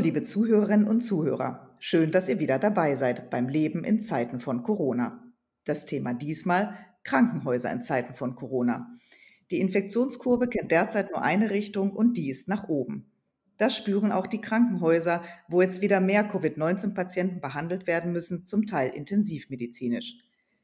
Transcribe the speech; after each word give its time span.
liebe 0.00 0.22
Zuhörerinnen 0.22 0.88
und 0.88 1.02
Zuhörer. 1.02 1.76
Schön, 1.78 2.10
dass 2.10 2.28
ihr 2.28 2.38
wieder 2.38 2.58
dabei 2.58 2.96
seid 2.96 3.30
beim 3.30 3.48
Leben 3.48 3.84
in 3.84 4.00
Zeiten 4.00 4.40
von 4.40 4.62
Corona. 4.62 5.22
Das 5.64 5.84
Thema 5.84 6.14
diesmal 6.14 6.74
Krankenhäuser 7.04 7.70
in 7.70 7.82
Zeiten 7.82 8.14
von 8.14 8.34
Corona. 8.34 8.98
Die 9.50 9.60
Infektionskurve 9.60 10.48
kennt 10.48 10.70
derzeit 10.70 11.10
nur 11.10 11.22
eine 11.22 11.50
Richtung 11.50 11.92
und 11.92 12.16
die 12.16 12.30
ist 12.30 12.48
nach 12.48 12.68
oben. 12.68 13.12
Das 13.58 13.76
spüren 13.76 14.10
auch 14.10 14.26
die 14.26 14.40
Krankenhäuser, 14.40 15.22
wo 15.48 15.60
jetzt 15.60 15.82
wieder 15.82 16.00
mehr 16.00 16.24
Covid-19-Patienten 16.24 17.42
behandelt 17.42 17.86
werden 17.86 18.10
müssen, 18.10 18.46
zum 18.46 18.64
Teil 18.64 18.90
intensivmedizinisch. 18.90 20.16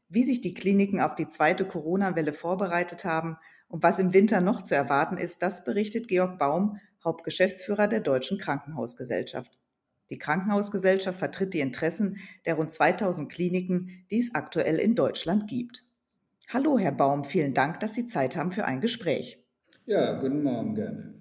Wie 0.09 0.25
sich 0.25 0.41
die 0.41 0.55
Kliniken 0.55 1.00
auf 1.00 1.14
die 1.14 1.28
zweite 1.28 1.66
Corona-Welle 1.66 2.33
vorbereitet 2.33 3.05
haben 3.05 3.37
und 3.69 3.83
was 3.83 3.98
im 3.98 4.14
Winter 4.14 4.41
noch 4.41 4.62
zu 4.62 4.75
erwarten 4.75 5.19
ist, 5.19 5.42
das 5.42 5.64
berichtet 5.64 6.09
Georg 6.09 6.39
Baum 6.39 6.78
Hauptgeschäftsführer 7.06 7.87
der 7.87 8.01
Deutschen 8.01 8.37
Krankenhausgesellschaft. 8.37 9.56
Die 10.10 10.19
Krankenhausgesellschaft 10.19 11.19
vertritt 11.19 11.55
die 11.55 11.60
Interessen 11.60 12.19
der 12.45 12.55
rund 12.55 12.73
2000 12.73 13.30
Kliniken, 13.33 14.05
die 14.10 14.19
es 14.19 14.34
aktuell 14.34 14.77
in 14.77 14.95
Deutschland 14.95 15.48
gibt. 15.48 15.84
Hallo, 16.48 16.78
Herr 16.78 16.92
Baum, 16.92 17.24
vielen 17.24 17.55
Dank, 17.55 17.80
dass 17.80 17.95
Sie 17.95 18.06
Zeit 18.06 18.37
haben 18.37 18.52
für 18.52 18.64
ein 18.64 18.80
Gespräch. 18.80 19.42
Ja, 19.87 20.19
guten 20.19 20.42
Morgen 20.42 20.74
gerne. 20.74 21.14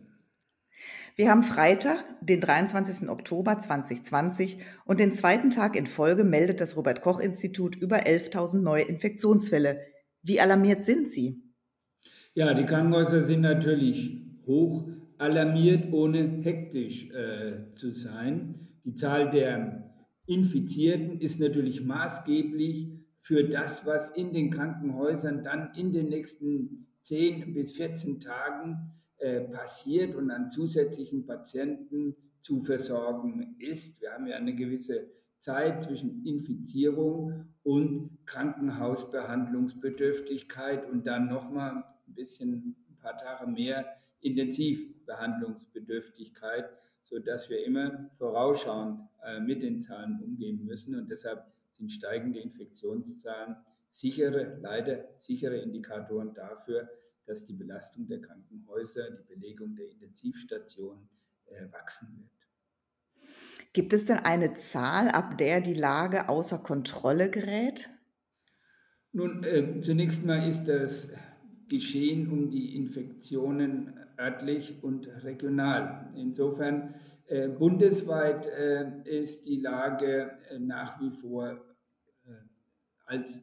Wir 1.15 1.29
haben 1.29 1.43
Freitag, 1.43 2.03
den 2.19 2.41
23. 2.41 3.07
Oktober 3.09 3.57
2020 3.57 4.57
und 4.85 4.99
den 4.99 5.13
zweiten 5.13 5.49
Tag 5.49 5.75
in 5.75 5.87
Folge 5.87 6.23
meldet 6.23 6.59
das 6.59 6.75
Robert 6.75 7.01
Koch 7.01 7.19
Institut 7.19 7.75
über 7.75 8.05
11.000 8.05 8.61
neue 8.61 8.83
Infektionsfälle. 8.83 9.81
Wie 10.23 10.41
alarmiert 10.41 10.83
sind 10.83 11.09
Sie? 11.09 11.41
Ja, 12.33 12.53
die 12.53 12.65
Krankenhäuser 12.65 13.25
sind 13.25 13.41
natürlich 13.41 14.19
hoch 14.45 14.89
alarmiert, 15.17 15.93
ohne 15.93 16.41
hektisch 16.41 17.09
äh, 17.11 17.73
zu 17.75 17.91
sein. 17.91 18.67
Die 18.83 18.93
Zahl 18.93 19.29
der 19.29 19.93
Infizierten 20.27 21.19
ist 21.19 21.39
natürlich 21.39 21.83
maßgeblich 21.83 22.91
für 23.19 23.43
das, 23.43 23.85
was 23.85 24.09
in 24.11 24.33
den 24.33 24.49
Krankenhäusern 24.51 25.43
dann 25.43 25.73
in 25.75 25.91
den 25.93 26.09
nächsten 26.09 26.87
10 27.01 27.53
bis 27.53 27.71
14 27.73 28.19
Tagen 28.19 28.91
äh, 29.17 29.41
passiert 29.41 30.15
und 30.15 30.31
an 30.31 30.51
zusätzlichen 30.51 31.25
Patienten 31.25 32.15
zu 32.41 32.61
versorgen 32.61 33.55
ist. 33.59 34.01
Wir 34.01 34.11
haben 34.11 34.27
ja 34.27 34.35
eine 34.35 34.53
gewisse 34.55 35.07
Zeit 35.39 35.83
zwischen 35.83 36.25
Infizierung 36.25 37.45
und 37.63 38.17
Krankenhausbehandlungsbedürftigkeit 38.25 40.89
und 40.89 41.07
dann 41.07 41.27
nochmal 41.27 41.83
ein 42.07 42.13
bisschen, 42.13 42.75
ein 42.89 42.97
paar 42.97 43.17
Tage 43.17 43.49
mehr 43.49 43.85
Intensivbehandlungsbedürftigkeit, 45.15 46.69
sodass 47.01 47.49
wir 47.49 47.63
immer 47.65 48.09
vorausschauend 48.17 49.01
äh, 49.23 49.39
mit 49.39 49.63
den 49.63 49.81
Zahlen 49.81 50.19
umgehen 50.21 50.65
müssen. 50.65 50.95
Und 50.95 51.09
deshalb 51.09 51.45
sind 51.77 51.91
steigende 51.91 52.39
Infektionszahlen 52.39 53.55
sichere, 53.89 54.57
leider 54.61 55.05
sichere 55.17 55.57
Indikatoren 55.57 56.33
dafür, 56.33 56.89
dass 57.25 57.45
die 57.45 57.53
Belastung 57.53 58.07
der 58.07 58.21
Krankenhäuser, 58.21 59.11
die 59.11 59.35
Belegung 59.35 59.75
der 59.75 59.89
Intensivstationen 59.89 61.07
äh, 61.45 61.71
wachsen 61.71 62.07
wird. 62.17 62.29
Gibt 63.73 63.93
es 63.93 64.05
denn 64.05 64.17
eine 64.17 64.53
Zahl, 64.53 65.09
ab 65.09 65.37
der 65.37 65.59
die 65.59 65.73
Lage 65.73 66.29
außer 66.29 66.59
Kontrolle 66.59 67.29
gerät? 67.29 67.89
Nun, 69.11 69.43
äh, 69.43 69.79
zunächst 69.81 70.25
mal 70.25 70.47
ist 70.47 70.65
das 70.65 71.09
Geschehen 71.67 72.29
um 72.29 72.49
die 72.49 72.75
Infektionen 72.75 74.04
örtlich 74.19 74.83
und 74.83 75.07
regional. 75.23 76.11
Insofern 76.15 76.95
äh, 77.27 77.47
bundesweit 77.47 78.45
äh, 78.47 79.01
ist 79.05 79.45
die 79.45 79.59
Lage 79.59 80.31
äh, 80.49 80.59
nach 80.59 80.99
wie 81.01 81.11
vor 81.11 81.51
äh, 82.25 82.31
als 83.05 83.41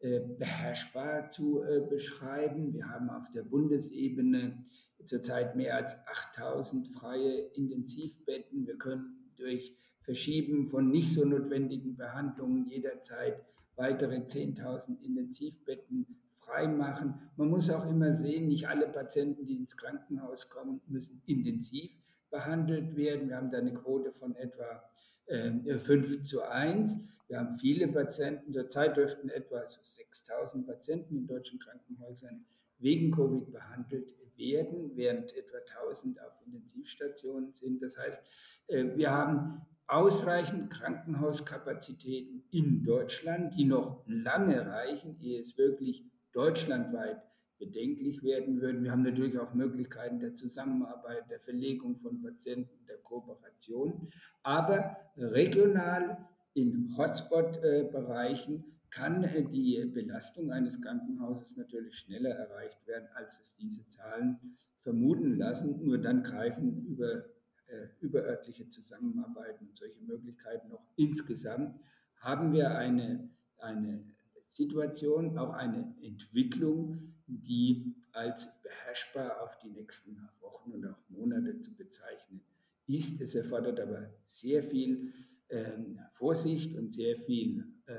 äh, 0.00 0.20
beherrschbar 0.20 1.30
zu 1.30 1.62
äh, 1.62 1.80
beschreiben. 1.80 2.72
Wir 2.72 2.88
haben 2.88 3.10
auf 3.10 3.30
der 3.32 3.42
Bundesebene 3.42 4.64
zurzeit 5.04 5.56
mehr 5.56 5.76
als 5.76 5.96
8000 6.34 6.86
freie 6.88 7.38
Intensivbetten. 7.54 8.66
Wir 8.66 8.76
können 8.76 9.30
durch 9.36 9.76
Verschieben 10.04 10.68
von 10.68 10.90
nicht 10.90 11.14
so 11.14 11.24
notwendigen 11.24 11.96
Behandlungen 11.96 12.66
jederzeit 12.66 13.42
weitere 13.76 14.16
10.000 14.16 15.00
Intensivbetten 15.00 16.06
freimachen. 16.54 17.14
Man 17.36 17.48
muss 17.48 17.70
auch 17.70 17.86
immer 17.86 18.12
sehen, 18.12 18.48
nicht 18.48 18.68
alle 18.68 18.88
Patienten, 18.88 19.46
die 19.46 19.56
ins 19.56 19.76
Krankenhaus 19.76 20.48
kommen, 20.48 20.80
müssen 20.86 21.20
intensiv 21.26 21.90
behandelt 22.30 22.96
werden. 22.96 23.28
Wir 23.28 23.36
haben 23.36 23.50
da 23.50 23.58
eine 23.58 23.74
Quote 23.74 24.12
von 24.12 24.34
etwa 24.36 24.82
äh, 25.26 25.78
5 25.78 26.22
zu 26.22 26.42
1. 26.42 26.98
Wir 27.28 27.38
haben 27.38 27.54
viele 27.54 27.88
Patienten, 27.88 28.52
zurzeit 28.52 28.96
dürften 28.96 29.28
etwa 29.30 29.62
6000 29.66 30.66
Patienten 30.66 31.16
in 31.16 31.26
deutschen 31.26 31.58
Krankenhäusern 31.58 32.44
wegen 32.78 33.10
Covid 33.10 33.50
behandelt 33.52 34.14
werden, 34.36 34.90
während 34.94 35.34
etwa 35.36 35.58
1000 35.86 36.20
auf 36.20 36.32
Intensivstationen 36.44 37.52
sind. 37.52 37.82
Das 37.82 37.96
heißt, 37.96 38.22
äh, 38.68 38.84
wir 38.96 39.10
haben 39.10 39.62
ausreichend 39.86 40.70
Krankenhauskapazitäten 40.70 42.44
in 42.50 42.82
Deutschland, 42.84 43.54
die 43.54 43.64
noch 43.64 44.02
lange 44.06 44.66
reichen, 44.66 45.18
ehe 45.20 45.40
es 45.40 45.58
wirklich 45.58 46.04
deutschlandweit 46.34 47.22
bedenklich 47.58 48.22
werden 48.22 48.60
würden. 48.60 48.82
Wir 48.82 48.90
haben 48.90 49.02
natürlich 49.02 49.38
auch 49.38 49.54
Möglichkeiten 49.54 50.18
der 50.20 50.34
Zusammenarbeit, 50.34 51.30
der 51.30 51.40
Verlegung 51.40 51.96
von 52.00 52.20
Patienten, 52.20 52.84
der 52.86 52.98
Kooperation. 52.98 54.08
Aber 54.42 54.96
regional 55.16 56.18
in 56.54 56.94
Hotspot-Bereichen 56.96 58.64
kann 58.90 59.22
die 59.52 59.84
Belastung 59.92 60.52
eines 60.52 60.80
Krankenhauses 60.80 61.56
natürlich 61.56 61.96
schneller 61.96 62.30
erreicht 62.30 62.86
werden, 62.86 63.08
als 63.14 63.40
es 63.40 63.56
diese 63.56 63.86
Zahlen 63.88 64.38
vermuten 64.82 65.36
lassen. 65.36 65.84
Nur 65.84 65.98
dann 65.98 66.22
greifen 66.22 66.84
über 66.86 67.24
äh, 67.66 67.88
überörtliche 68.00 68.68
Zusammenarbeit 68.68 69.60
und 69.60 69.74
solche 69.74 70.00
Möglichkeiten 70.02 70.68
noch 70.68 70.86
insgesamt. 70.96 71.80
Haben 72.18 72.52
wir 72.52 72.76
eine, 72.76 73.28
eine 73.58 74.04
Situation, 74.54 75.36
auch 75.36 75.52
eine 75.52 75.92
Entwicklung, 76.00 77.12
die 77.26 77.96
als 78.12 78.48
beherrschbar 78.62 79.42
auf 79.42 79.58
die 79.58 79.70
nächsten 79.70 80.16
Wochen 80.40 80.70
und 80.70 80.86
auch 80.86 80.98
Monate 81.08 81.60
zu 81.60 81.74
bezeichnen 81.74 82.40
ist. 82.86 83.20
Es 83.20 83.34
erfordert 83.34 83.80
aber 83.80 84.10
sehr 84.24 84.62
viel 84.62 85.12
äh, 85.48 85.72
Vorsicht 86.12 86.76
und 86.76 86.92
sehr 86.92 87.16
viel 87.16 87.64
äh, 87.86 87.94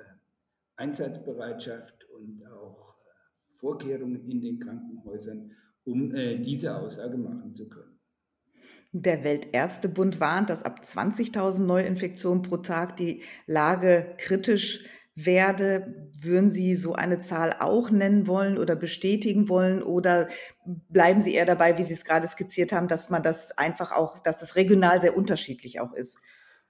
Einsatzbereitschaft 0.78 2.08
und 2.16 2.48
auch 2.48 2.96
äh, 3.00 3.58
Vorkehrungen 3.58 4.30
in 4.30 4.40
den 4.40 4.60
Krankenhäusern, 4.62 5.52
um 5.84 6.16
äh, 6.16 6.40
diese 6.40 6.74
Aussage 6.78 7.18
machen 7.18 7.54
zu 7.54 7.68
können. 7.68 8.00
Der 8.94 9.26
Weltärztebund 9.26 10.22
warnt, 10.22 10.50
dass 10.50 10.64
ab 10.64 10.80
20.000 10.82 11.64
Neuinfektionen 11.64 12.44
pro 12.44 12.56
Tag 12.58 12.96
die 12.96 13.24
Lage 13.46 14.16
kritisch 14.18 14.86
werde, 15.16 16.12
würden 16.22 16.50
Sie 16.50 16.76
so 16.76 16.94
eine 16.94 17.20
Zahl 17.20 17.56
auch 17.60 17.90
nennen 17.90 18.28
wollen 18.28 18.58
oder 18.58 18.76
bestätigen 18.76 19.48
wollen? 19.48 19.82
Oder 19.82 20.28
bleiben 20.90 21.22
Sie 21.22 21.34
eher 21.34 21.46
dabei, 21.46 21.78
wie 21.78 21.84
Sie 21.84 21.94
es 21.94 22.06
gerade 22.06 22.28
skizziert 22.28 22.74
haben, 22.74 22.88
dass 22.88 23.10
man 23.10 23.24
das 23.24 23.58
einfach 23.58 23.92
auch, 23.94 24.20
dass 24.20 24.40
das 24.40 24.56
regional 24.56 25.00
sehr 25.00 25.18
unterschiedlich 25.18 25.80
auch 25.80 25.94
ist? 25.94 26.18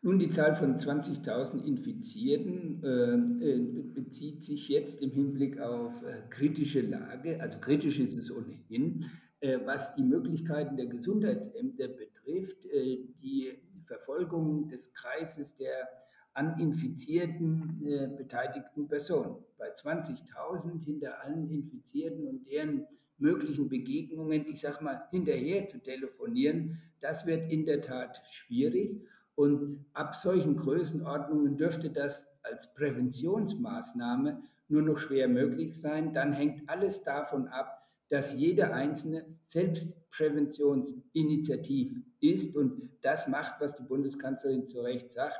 Nun, 0.05 0.19
die 0.19 0.29
Zahl 0.29 0.53
von 0.53 0.77
20.000 0.77 1.65
Infizierten 1.65 2.83
äh, 2.83 3.47
äh, 3.49 3.81
bezieht 3.95 4.43
sich 4.43 4.69
jetzt 4.69 5.01
im 5.01 5.09
Hinblick 5.09 5.59
auf 5.59 6.03
äh, 6.03 6.21
kritische 6.29 6.81
Lage, 6.81 7.41
also 7.41 7.57
kritisch 7.57 7.97
ist 7.99 8.15
es 8.15 8.29
ohnehin, 8.29 9.05
äh, 9.39 9.57
was 9.65 9.95
die 9.95 10.03
Möglichkeiten 10.03 10.77
der 10.77 10.85
Gesundheitsämter 10.85 11.87
betrifft, 11.87 12.65
äh, 12.67 12.99
die 13.23 13.53
Verfolgung 13.87 14.67
des 14.67 14.93
Kreises 14.93 15.55
der 15.57 15.87
an 16.35 16.59
infizierten 16.59 17.81
äh, 17.85 18.07
beteiligten 18.07 18.87
Personen. 18.87 19.37
Bei 19.57 19.73
20.000 19.73 20.83
hinter 20.83 21.23
allen 21.23 21.49
Infizierten 21.49 22.27
und 22.27 22.45
deren 22.47 22.85
möglichen 23.17 23.69
Begegnungen, 23.69 24.45
ich 24.45 24.59
sage 24.59 24.83
mal, 24.83 25.07
hinterher 25.11 25.67
zu 25.67 25.79
telefonieren, 25.79 26.81
das 26.99 27.25
wird 27.25 27.49
in 27.49 27.65
der 27.65 27.81
Tat 27.81 28.21
schwierig. 28.29 29.01
Und 29.35 29.85
ab 29.93 30.15
solchen 30.15 30.57
Größenordnungen 30.57 31.57
dürfte 31.57 31.89
das 31.89 32.25
als 32.43 32.73
Präventionsmaßnahme 32.73 34.43
nur 34.67 34.81
noch 34.81 34.97
schwer 34.97 35.29
möglich 35.29 35.79
sein. 35.79 36.13
Dann 36.13 36.33
hängt 36.33 36.69
alles 36.69 37.01
davon 37.03 37.47
ab, 37.47 37.81
dass 38.09 38.33
jeder 38.33 38.73
Einzelne 38.73 39.25
selbst 39.47 39.87
Präventionsinitiativ 40.11 41.95
ist 42.19 42.55
und 42.55 42.89
das 43.01 43.27
macht, 43.27 43.59
was 43.61 43.75
die 43.75 43.83
Bundeskanzlerin 43.83 44.67
zu 44.67 44.81
Recht 44.81 45.11
sagt, 45.11 45.39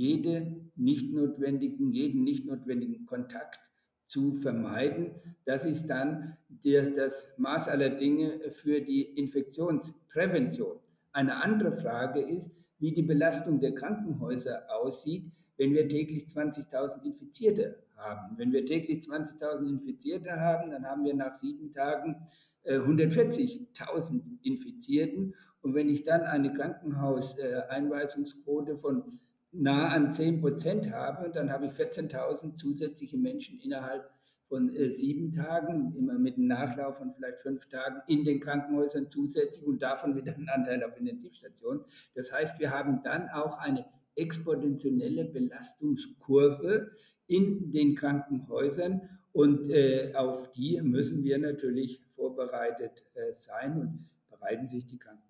jede 0.00 0.56
nicht 0.76 1.12
notwendigen, 1.12 1.92
jeden 1.92 2.24
nicht 2.24 2.46
notwendigen 2.46 3.04
Kontakt 3.04 3.60
zu 4.06 4.32
vermeiden. 4.32 5.10
Das 5.44 5.66
ist 5.66 5.88
dann 5.88 6.38
der, 6.48 6.92
das 6.92 7.28
Maß 7.36 7.68
aller 7.68 7.90
Dinge 7.90 8.40
für 8.50 8.80
die 8.80 9.02
Infektionsprävention. 9.02 10.78
Eine 11.12 11.42
andere 11.42 11.76
Frage 11.76 12.20
ist, 12.20 12.50
wie 12.78 12.92
die 12.92 13.02
Belastung 13.02 13.60
der 13.60 13.74
Krankenhäuser 13.74 14.62
aussieht, 14.74 15.30
wenn 15.58 15.74
wir 15.74 15.86
täglich 15.86 16.24
20.000 16.24 17.04
Infizierte 17.04 17.82
haben. 17.94 18.38
Wenn 18.38 18.52
wir 18.52 18.64
täglich 18.64 19.04
20.000 19.04 19.68
Infizierte 19.68 20.32
haben, 20.32 20.70
dann 20.70 20.86
haben 20.86 21.04
wir 21.04 21.14
nach 21.14 21.34
sieben 21.34 21.74
Tagen 21.74 22.16
140.000 22.64 24.14
äh, 24.14 24.20
Infizierten. 24.48 25.34
Und 25.60 25.74
wenn 25.74 25.90
ich 25.90 26.04
dann 26.04 26.22
eine 26.22 26.54
Krankenhauseinweisungsquote 26.54 28.78
von 28.78 29.04
nah 29.52 29.88
an 29.88 30.12
10 30.12 30.40
Prozent 30.40 30.90
habe, 30.90 31.30
dann 31.30 31.50
habe 31.50 31.66
ich 31.66 31.72
14.000 31.72 32.56
zusätzliche 32.56 33.16
Menschen 33.16 33.58
innerhalb 33.60 34.10
von 34.48 34.68
äh, 34.74 34.90
sieben 34.90 35.32
Tagen, 35.32 35.94
immer 35.96 36.18
mit 36.18 36.36
einem 36.36 36.48
Nachlauf 36.48 36.98
von 36.98 37.12
vielleicht 37.12 37.38
fünf 37.38 37.68
Tagen 37.68 38.02
in 38.08 38.24
den 38.24 38.40
Krankenhäusern 38.40 39.08
zusätzlich 39.10 39.64
und 39.64 39.80
davon 39.80 40.16
wieder 40.16 40.34
einen 40.34 40.48
Anteil 40.48 40.82
auf 40.82 40.98
Intensivstationen. 40.98 41.84
Das 42.14 42.32
heißt, 42.32 42.58
wir 42.58 42.70
haben 42.70 43.02
dann 43.04 43.28
auch 43.28 43.58
eine 43.58 43.86
exponentielle 44.16 45.24
Belastungskurve 45.24 46.90
in 47.28 47.70
den 47.70 47.94
Krankenhäusern 47.94 49.20
und 49.32 49.70
äh, 49.70 50.12
auf 50.14 50.50
die 50.50 50.80
müssen 50.82 51.22
wir 51.22 51.38
natürlich 51.38 52.02
vorbereitet 52.16 53.04
äh, 53.14 53.32
sein 53.32 53.80
und 53.80 54.08
bereiten 54.28 54.66
sich 54.66 54.86
die 54.86 54.98
Krankenhäuser 54.98 55.29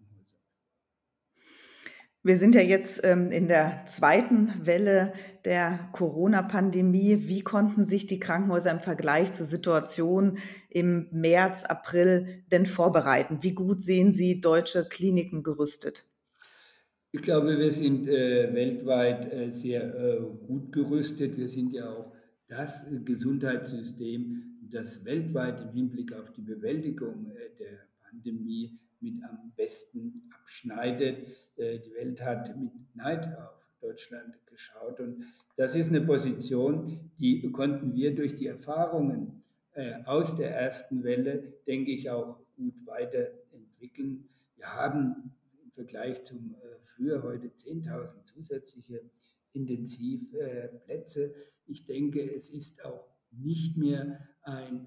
wir 2.22 2.36
sind 2.36 2.54
ja 2.54 2.60
jetzt 2.60 3.02
ähm, 3.04 3.30
in 3.30 3.48
der 3.48 3.84
zweiten 3.86 4.52
Welle 4.62 5.14
der 5.46 5.88
Corona-Pandemie. 5.92 7.28
Wie 7.28 7.40
konnten 7.40 7.86
sich 7.86 8.06
die 8.06 8.20
Krankenhäuser 8.20 8.70
im 8.70 8.80
Vergleich 8.80 9.32
zur 9.32 9.46
Situation 9.46 10.38
im 10.68 11.08
März, 11.12 11.64
April 11.64 12.44
denn 12.52 12.66
vorbereiten? 12.66 13.38
Wie 13.40 13.54
gut 13.54 13.80
sehen 13.80 14.12
Sie 14.12 14.40
deutsche 14.40 14.84
Kliniken 14.86 15.42
gerüstet? 15.42 16.04
Ich 17.12 17.22
glaube, 17.22 17.58
wir 17.58 17.72
sind 17.72 18.06
äh, 18.06 18.54
weltweit 18.54 19.32
äh, 19.32 19.50
sehr 19.50 19.82
äh, 19.82 20.20
gut 20.46 20.72
gerüstet. 20.72 21.38
Wir 21.38 21.48
sind 21.48 21.72
ja 21.72 21.90
auch 21.90 22.12
das 22.48 22.84
Gesundheitssystem, 23.04 24.58
das 24.70 25.04
weltweit 25.04 25.60
im 25.62 25.72
Hinblick 25.72 26.12
auf 26.12 26.30
die 26.32 26.42
Bewältigung 26.42 27.30
äh, 27.30 27.56
der 27.58 27.78
Pandemie 28.08 28.78
mit 29.00 29.22
am 29.24 29.52
besten 29.56 30.30
abschneidet. 30.34 31.26
Äh, 31.56 31.78
die 31.80 31.94
Welt 31.94 32.20
hat 32.22 32.56
mit 32.56 32.72
Neid 32.94 33.26
auf 33.36 33.60
Deutschland 33.80 34.34
geschaut 34.46 35.00
und 35.00 35.24
das 35.56 35.74
ist 35.74 35.88
eine 35.88 36.02
Position, 36.02 37.10
die 37.18 37.50
konnten 37.50 37.94
wir 37.94 38.14
durch 38.14 38.36
die 38.36 38.46
Erfahrungen 38.46 39.42
äh, 39.72 40.02
aus 40.04 40.36
der 40.36 40.54
ersten 40.54 41.02
Welle, 41.04 41.54
denke 41.66 41.92
ich, 41.92 42.10
auch 42.10 42.38
gut 42.56 42.74
weiterentwickeln. 42.86 44.28
Wir 44.56 44.74
haben 44.74 45.32
im 45.62 45.70
Vergleich 45.70 46.24
zum 46.24 46.54
äh, 46.54 46.78
früher 46.82 47.22
heute 47.22 47.48
10.000 47.48 48.24
zusätzliche 48.24 49.00
Intensivplätze. 49.52 51.34
Ich 51.66 51.86
denke, 51.86 52.34
es 52.34 52.50
ist 52.50 52.84
auch 52.84 53.06
nicht 53.30 53.76
mehr 53.76 54.28
ein 54.42 54.86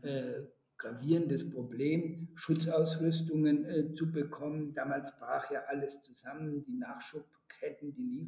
gravierendes 0.83 1.49
Problem, 1.49 2.27
Schutzausrüstungen 2.35 3.65
äh, 3.65 3.93
zu 3.93 4.11
bekommen. 4.11 4.73
Damals 4.73 5.17
brach 5.17 5.49
ja 5.49 5.61
alles 5.67 6.01
zusammen, 6.01 6.63
die 6.65 6.75
Nachschubketten, 6.75 7.93
die 7.95 8.27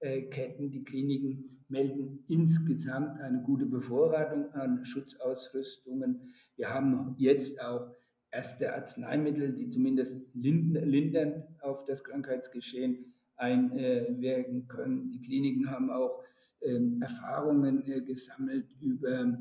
Lieferketten, 0.00 0.70
die 0.70 0.84
Kliniken 0.84 1.64
melden 1.68 2.24
insgesamt 2.28 3.20
eine 3.20 3.42
gute 3.42 3.66
Bevorratung 3.66 4.52
an 4.52 4.84
Schutzausrüstungen. 4.84 6.32
Wir 6.56 6.72
haben 6.72 7.16
jetzt 7.18 7.60
auch 7.60 7.90
erste 8.30 8.72
Arzneimittel, 8.72 9.52
die 9.52 9.68
zumindest 9.68 10.16
lindern 10.34 11.42
auf 11.60 11.84
das 11.84 12.04
Krankheitsgeschehen 12.04 13.12
einwirken 13.36 14.68
können. 14.68 15.10
Die 15.10 15.20
Kliniken 15.20 15.68
haben 15.68 15.90
auch 15.90 16.22
ähm, 16.60 17.02
Erfahrungen 17.02 17.84
äh, 17.90 18.00
gesammelt 18.02 18.70
über 18.80 19.36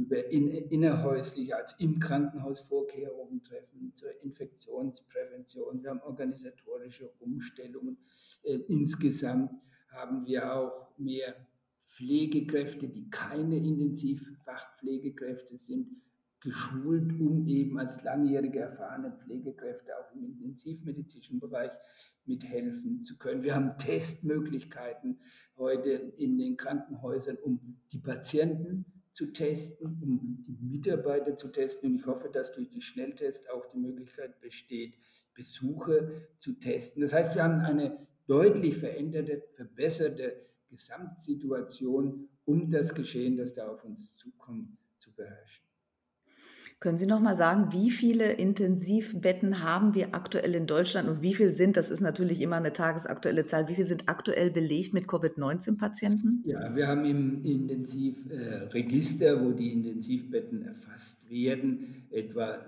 über 0.00 0.26
in, 0.30 0.48
innerhäusliche, 0.48 1.56
also 1.56 1.74
im 1.78 2.00
Krankenhaus 2.00 2.60
Vorkehrungen 2.60 3.42
treffen 3.42 3.92
zur 3.94 4.08
Infektionsprävention. 4.22 5.82
Wir 5.82 5.90
haben 5.90 6.00
organisatorische 6.00 7.10
Umstellungen. 7.20 7.98
Äh, 8.42 8.54
insgesamt 8.68 9.52
haben 9.92 10.24
wir 10.24 10.54
auch 10.54 10.98
mehr 10.98 11.34
Pflegekräfte, 11.88 12.88
die 12.88 13.10
keine 13.10 13.56
Intensivfachpflegekräfte 13.56 15.58
sind, 15.58 15.88
geschult, 16.40 17.12
um 17.20 17.46
eben 17.46 17.78
als 17.78 18.02
langjährige 18.02 18.60
erfahrene 18.60 19.12
Pflegekräfte 19.12 19.92
auch 19.98 20.14
im 20.14 20.24
intensivmedizinischen 20.24 21.38
Bereich 21.38 21.72
mithelfen 22.24 23.04
zu 23.04 23.18
können. 23.18 23.42
Wir 23.42 23.54
haben 23.54 23.76
Testmöglichkeiten 23.76 25.20
heute 25.58 25.90
in 25.90 26.38
den 26.38 26.56
Krankenhäusern, 26.56 27.36
um 27.36 27.76
die 27.92 27.98
Patienten 27.98 28.99
zu 29.12 29.26
testen, 29.26 29.98
um 30.02 30.44
die 30.46 30.58
Mitarbeiter 30.64 31.36
zu 31.36 31.48
testen. 31.48 31.90
Und 31.90 31.96
ich 31.96 32.06
hoffe, 32.06 32.28
dass 32.32 32.52
durch 32.52 32.70
die 32.70 32.80
Schnelltests 32.80 33.48
auch 33.48 33.66
die 33.66 33.78
Möglichkeit 33.78 34.40
besteht, 34.40 34.94
Besuche 35.34 36.28
zu 36.38 36.52
testen. 36.54 37.02
Das 37.02 37.12
heißt, 37.12 37.34
wir 37.34 37.42
haben 37.42 37.60
eine 37.60 38.06
deutlich 38.26 38.76
veränderte, 38.76 39.42
verbesserte 39.54 40.46
Gesamtsituation, 40.68 42.28
um 42.44 42.70
das 42.70 42.94
Geschehen, 42.94 43.36
das 43.36 43.54
da 43.54 43.68
auf 43.68 43.84
uns 43.84 44.16
zukommt, 44.16 44.76
zu 44.98 45.12
beherrschen. 45.14 45.69
Können 46.80 46.96
Sie 46.96 47.06
noch 47.06 47.20
mal 47.20 47.36
sagen, 47.36 47.72
wie 47.72 47.90
viele 47.90 48.32
Intensivbetten 48.32 49.62
haben 49.62 49.94
wir 49.94 50.14
aktuell 50.14 50.54
in 50.54 50.66
Deutschland 50.66 51.10
und 51.10 51.20
wie 51.20 51.34
viel 51.34 51.50
sind, 51.50 51.76
das 51.76 51.90
ist 51.90 52.00
natürlich 52.00 52.40
immer 52.40 52.56
eine 52.56 52.72
tagesaktuelle 52.72 53.44
Zahl, 53.44 53.68
wie 53.68 53.74
viel 53.74 53.84
sind 53.84 54.08
aktuell 54.08 54.50
belegt 54.50 54.94
mit 54.94 55.06
Covid-19-Patienten? 55.06 56.42
Ja, 56.46 56.74
wir 56.74 56.88
haben 56.88 57.04
im 57.04 57.44
Intensivregister, 57.44 59.44
wo 59.44 59.52
die 59.52 59.74
Intensivbetten 59.74 60.62
erfasst 60.62 61.18
werden, 61.28 62.06
etwa 62.10 62.64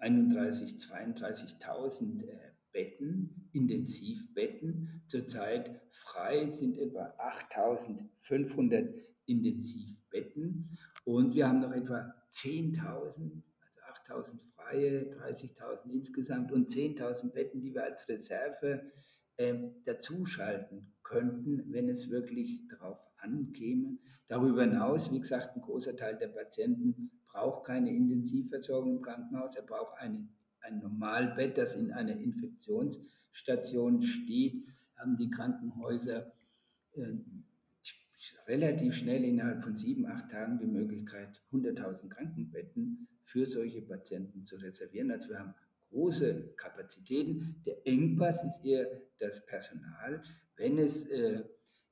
31.000, 0.00 0.90
32.000 0.90 2.24
Betten, 2.72 3.50
Intensivbetten. 3.52 5.00
Zurzeit 5.06 5.80
frei 5.92 6.50
sind 6.50 6.76
etwa 6.76 7.14
8.500 8.26 8.88
Intensivbetten 9.26 10.76
und 11.04 11.34
wir 11.34 11.48
haben 11.48 11.60
noch 11.60 11.72
etwa 11.72 12.14
10.000, 12.32 13.42
also 14.08 14.32
8.000 14.32 14.40
freie, 14.54 15.14
30.000 15.16 15.90
insgesamt 15.90 16.52
und 16.52 16.70
10.000 16.70 17.32
Betten, 17.32 17.60
die 17.60 17.74
wir 17.74 17.84
als 17.84 18.08
Reserve 18.08 18.90
äh, 19.36 19.54
dazuschalten 19.84 20.92
könnten, 21.02 21.72
wenn 21.72 21.88
es 21.88 22.08
wirklich 22.10 22.66
darauf 22.68 22.98
ankäme. 23.18 23.98
Darüber 24.28 24.62
hinaus, 24.62 25.12
wie 25.12 25.20
gesagt, 25.20 25.56
ein 25.56 25.62
großer 25.62 25.96
Teil 25.96 26.16
der 26.16 26.28
Patienten 26.28 27.10
braucht 27.26 27.66
keine 27.66 27.90
Intensivversorgung 27.90 28.96
im 28.96 29.02
Krankenhaus, 29.02 29.56
er 29.56 29.62
braucht 29.62 29.98
eine, 29.98 30.28
ein 30.60 30.78
Normalbett, 30.78 31.58
das 31.58 31.74
in 31.74 31.92
einer 31.92 32.16
Infektionsstation 32.16 34.02
steht, 34.02 34.64
haben 34.96 35.16
die 35.16 35.30
Krankenhäuser 35.30 36.32
äh, 36.94 37.12
relativ 38.46 38.94
schnell 38.94 39.24
innerhalb 39.24 39.62
von 39.62 39.76
sieben, 39.76 40.06
acht 40.06 40.30
Tagen 40.30 40.58
die 40.58 40.66
Möglichkeit, 40.66 41.42
100.000 41.52 42.08
Krankenbetten 42.08 43.08
für 43.24 43.46
solche 43.46 43.82
Patienten 43.82 44.44
zu 44.44 44.56
reservieren. 44.56 45.10
Also 45.10 45.30
wir 45.30 45.38
haben 45.38 45.54
große 45.90 46.54
Kapazitäten. 46.56 47.56
Der 47.64 47.86
Engpass 47.86 48.44
ist 48.44 48.64
eher 48.64 48.86
das 49.18 49.44
Personal. 49.46 50.22
Wenn, 50.56 50.78
es, 50.78 51.06
äh, 51.06 51.42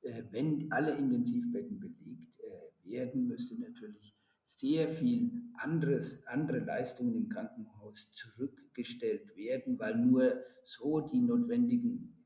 äh, 0.03 0.23
wenn 0.31 0.71
alle 0.71 0.97
Intensivbetten 0.97 1.81
belegt 1.81 2.41
äh, 2.41 2.91
werden, 2.91 3.29
müsste 3.29 3.59
natürlich 3.61 4.15
sehr 4.47 4.89
viel 4.89 5.31
anderes, 5.55 6.25
andere 6.27 6.59
Leistungen 6.59 7.15
im 7.15 7.29
Krankenhaus 7.29 8.11
zurückgestellt 8.13 9.35
werden, 9.37 9.79
weil 9.79 9.97
nur 9.97 10.45
so 10.65 11.01
die 11.01 11.21
notwendigen 11.21 12.22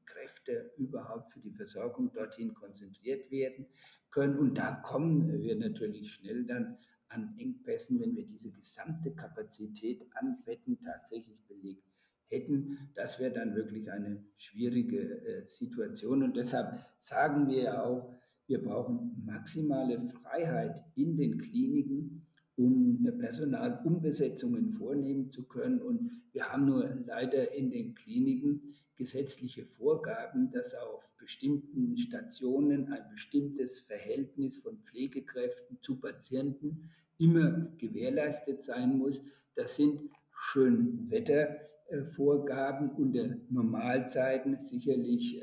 Kräfte 0.46 0.70
überhaupt 0.78 1.32
für 1.32 1.40
die 1.40 1.52
Versorgung 1.52 2.12
dorthin 2.12 2.54
konzentriert 2.54 3.30
werden 3.30 3.66
können. 4.10 4.38
Und 4.38 4.56
da 4.56 4.72
kommen 4.84 5.40
wir 5.40 5.56
natürlich 5.56 6.12
schnell 6.12 6.44
dann 6.44 6.78
an 7.08 7.34
Engpässen, 7.38 8.00
wenn 8.00 8.16
wir 8.16 8.26
diese 8.26 8.50
gesamte 8.50 9.12
Kapazität 9.12 10.02
an 10.14 10.38
Betten 10.44 10.78
tatsächlich 10.82 11.38
belegt 11.46 11.84
hätten. 12.28 12.78
Das 12.94 13.20
wäre 13.20 13.32
dann 13.32 13.54
wirklich 13.54 13.90
eine 13.90 14.24
schwierige 14.36 14.98
äh, 14.98 15.46
Situation. 15.46 16.22
Und 16.22 16.36
deshalb 16.36 16.84
sagen 16.98 17.48
wir 17.48 17.62
ja 17.62 17.82
auch, 17.84 18.12
wir 18.48 18.62
brauchen 18.62 19.22
maximale 19.24 20.08
Freiheit 20.08 20.84
in 20.94 21.16
den 21.16 21.38
Kliniken, 21.38 22.25
um 22.56 23.06
Personalumbesetzungen 23.18 24.70
vornehmen 24.70 25.30
zu 25.30 25.44
können. 25.44 25.80
Und 25.80 26.10
wir 26.32 26.50
haben 26.50 26.66
nur 26.66 26.88
leider 27.06 27.52
in 27.52 27.70
den 27.70 27.94
Kliniken 27.94 28.74
gesetzliche 28.96 29.66
Vorgaben, 29.66 30.50
dass 30.50 30.74
auf 30.74 31.06
bestimmten 31.18 31.96
Stationen 31.98 32.92
ein 32.92 33.08
bestimmtes 33.10 33.80
Verhältnis 33.80 34.56
von 34.58 34.78
Pflegekräften 34.78 35.78
zu 35.82 35.96
Patienten 36.00 36.90
immer 37.18 37.68
gewährleistet 37.78 38.62
sein 38.62 38.96
muss. 38.96 39.22
Das 39.54 39.76
sind 39.76 40.10
Schönwetter 40.30 41.56
Vorgaben 42.14 42.90
unter 42.90 43.36
Normalzeiten 43.48 44.60
sicherlich 44.62 45.42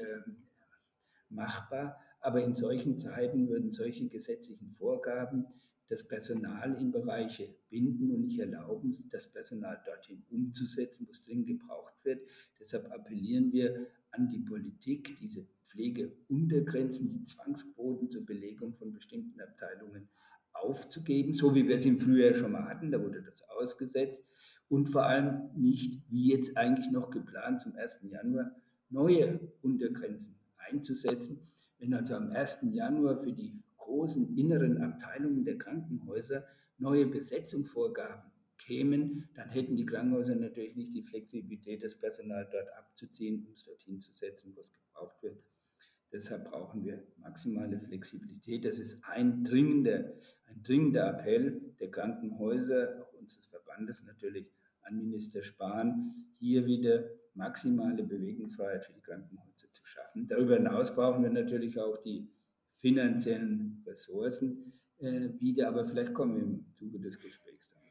machbar, 1.30 2.00
aber 2.22 2.44
in 2.44 2.54
solchen 2.54 2.98
Zeiten 2.98 3.48
würden 3.50 3.72
solche 3.72 4.08
gesetzlichen 4.08 4.72
Vorgaben 4.78 5.46
das 5.90 6.08
Personal 6.08 6.76
in 6.80 6.92
Bereiche 6.92 7.54
binden 7.70 8.12
und 8.12 8.22
nicht 8.22 8.40
erlauben, 8.40 8.96
das 9.12 9.28
Personal 9.32 9.82
dorthin 9.86 10.24
umzusetzen, 10.30 11.06
wo 11.08 11.12
es 11.12 11.24
dringend 11.24 11.48
gebraucht 11.48 11.94
wird. 12.04 12.22
Deshalb 12.60 12.92
appellieren 12.92 13.52
wir 13.52 13.88
an 14.12 14.28
die 14.30 14.40
Politik, 14.40 15.18
diese 15.20 15.46
Pflegeuntergrenzen, 15.68 17.10
die 17.10 17.26
Zwangsquoten 17.26 18.10
zur 18.10 18.26
Belegung 18.26 18.76
von 18.76 18.94
bestimmten 18.94 19.40
Abteilungen 19.42 20.08
aufzugeben, 20.54 21.34
so 21.34 21.54
wie 21.56 21.68
wir 21.68 21.78
es 21.78 21.86
im 21.86 22.00
Frühjahr 22.00 22.34
schon 22.34 22.52
mal 22.52 22.66
hatten, 22.66 22.92
da 22.92 23.02
wurde 23.02 23.22
das 23.22 23.44
ausgesetzt 23.50 24.24
und 24.70 24.90
vor 24.90 25.04
allem 25.04 25.50
nicht, 25.56 26.02
wie 26.10 26.32
jetzt 26.32 26.56
eigentlich 26.58 26.90
noch 26.92 27.10
geplant, 27.12 27.62
zum 27.62 27.76
1. 27.76 28.00
Januar 28.04 28.56
neue 28.90 29.40
Untergrenzen 29.62 30.36
einzusetzen. 30.58 31.40
Wenn 31.80 31.94
also 31.94 32.16
am 32.16 32.32
1. 32.32 32.60
Januar 32.72 33.22
für 33.22 33.34
die 33.34 33.62
großen 33.84 34.38
inneren 34.38 34.82
Abteilungen 34.82 35.46
der 35.46 35.58
Krankenhäuser 35.58 36.46
neue 36.78 37.06
Besetzungsvorgaben 37.06 38.32
kämen, 38.58 39.30
dann 39.36 39.50
hätten 39.50 39.76
die 39.76 39.86
Krankenhäuser 39.86 40.36
natürlich 40.36 40.76
nicht 40.76 40.96
die 40.96 41.04
Flexibilität, 41.04 41.84
das 41.84 41.96
Personal 41.96 42.48
dort 42.52 42.70
abzuziehen, 42.78 43.46
um 43.46 43.54
es 43.54 43.64
dorthin 43.64 44.00
zu 44.02 44.12
setzen, 44.12 44.56
wo 44.56 44.62
es 44.62 44.74
gebraucht 44.74 45.22
wird. 45.22 45.44
Deshalb 46.12 46.50
brauchen 46.50 46.86
wir 46.86 47.04
maximale 47.18 47.80
Flexibilität. 47.80 48.66
Das 48.66 48.78
ist 48.78 49.04
ein 49.04 49.44
dringender, 49.44 50.14
ein 50.48 50.62
dringender 50.64 51.10
Appell 51.10 51.74
der 51.80 51.90
Krankenhäuser, 51.90 53.02
auch 53.02 53.14
unseres 53.20 53.48
Verbandes 53.48 54.04
natürlich, 54.04 54.48
an 54.84 54.98
Minister 54.98 55.42
Spahn, 55.42 56.14
hier 56.38 56.66
wieder 56.66 57.06
maximale 57.34 58.04
Bewegungsfreiheit 58.04 58.86
für 58.86 58.94
die 58.94 59.02
Krankenhäuser 59.02 59.72
zu 59.72 59.86
schaffen. 59.86 60.28
Darüber 60.28 60.56
hinaus 60.56 60.94
brauchen 60.94 61.24
wir 61.24 61.32
natürlich 61.32 61.80
auch 61.80 61.98
die 62.04 62.30
finanziellen 62.84 63.82
Ressourcen 63.88 64.74
äh, 65.00 65.30
wieder, 65.40 65.70
aber 65.70 65.88
vielleicht 65.88 66.14
kommen 66.14 66.36
wir 66.36 66.44
im 66.44 66.66
Zuge 66.78 67.00
des 67.00 67.18
Gesprächs 67.18 67.72
dann. 67.72 67.82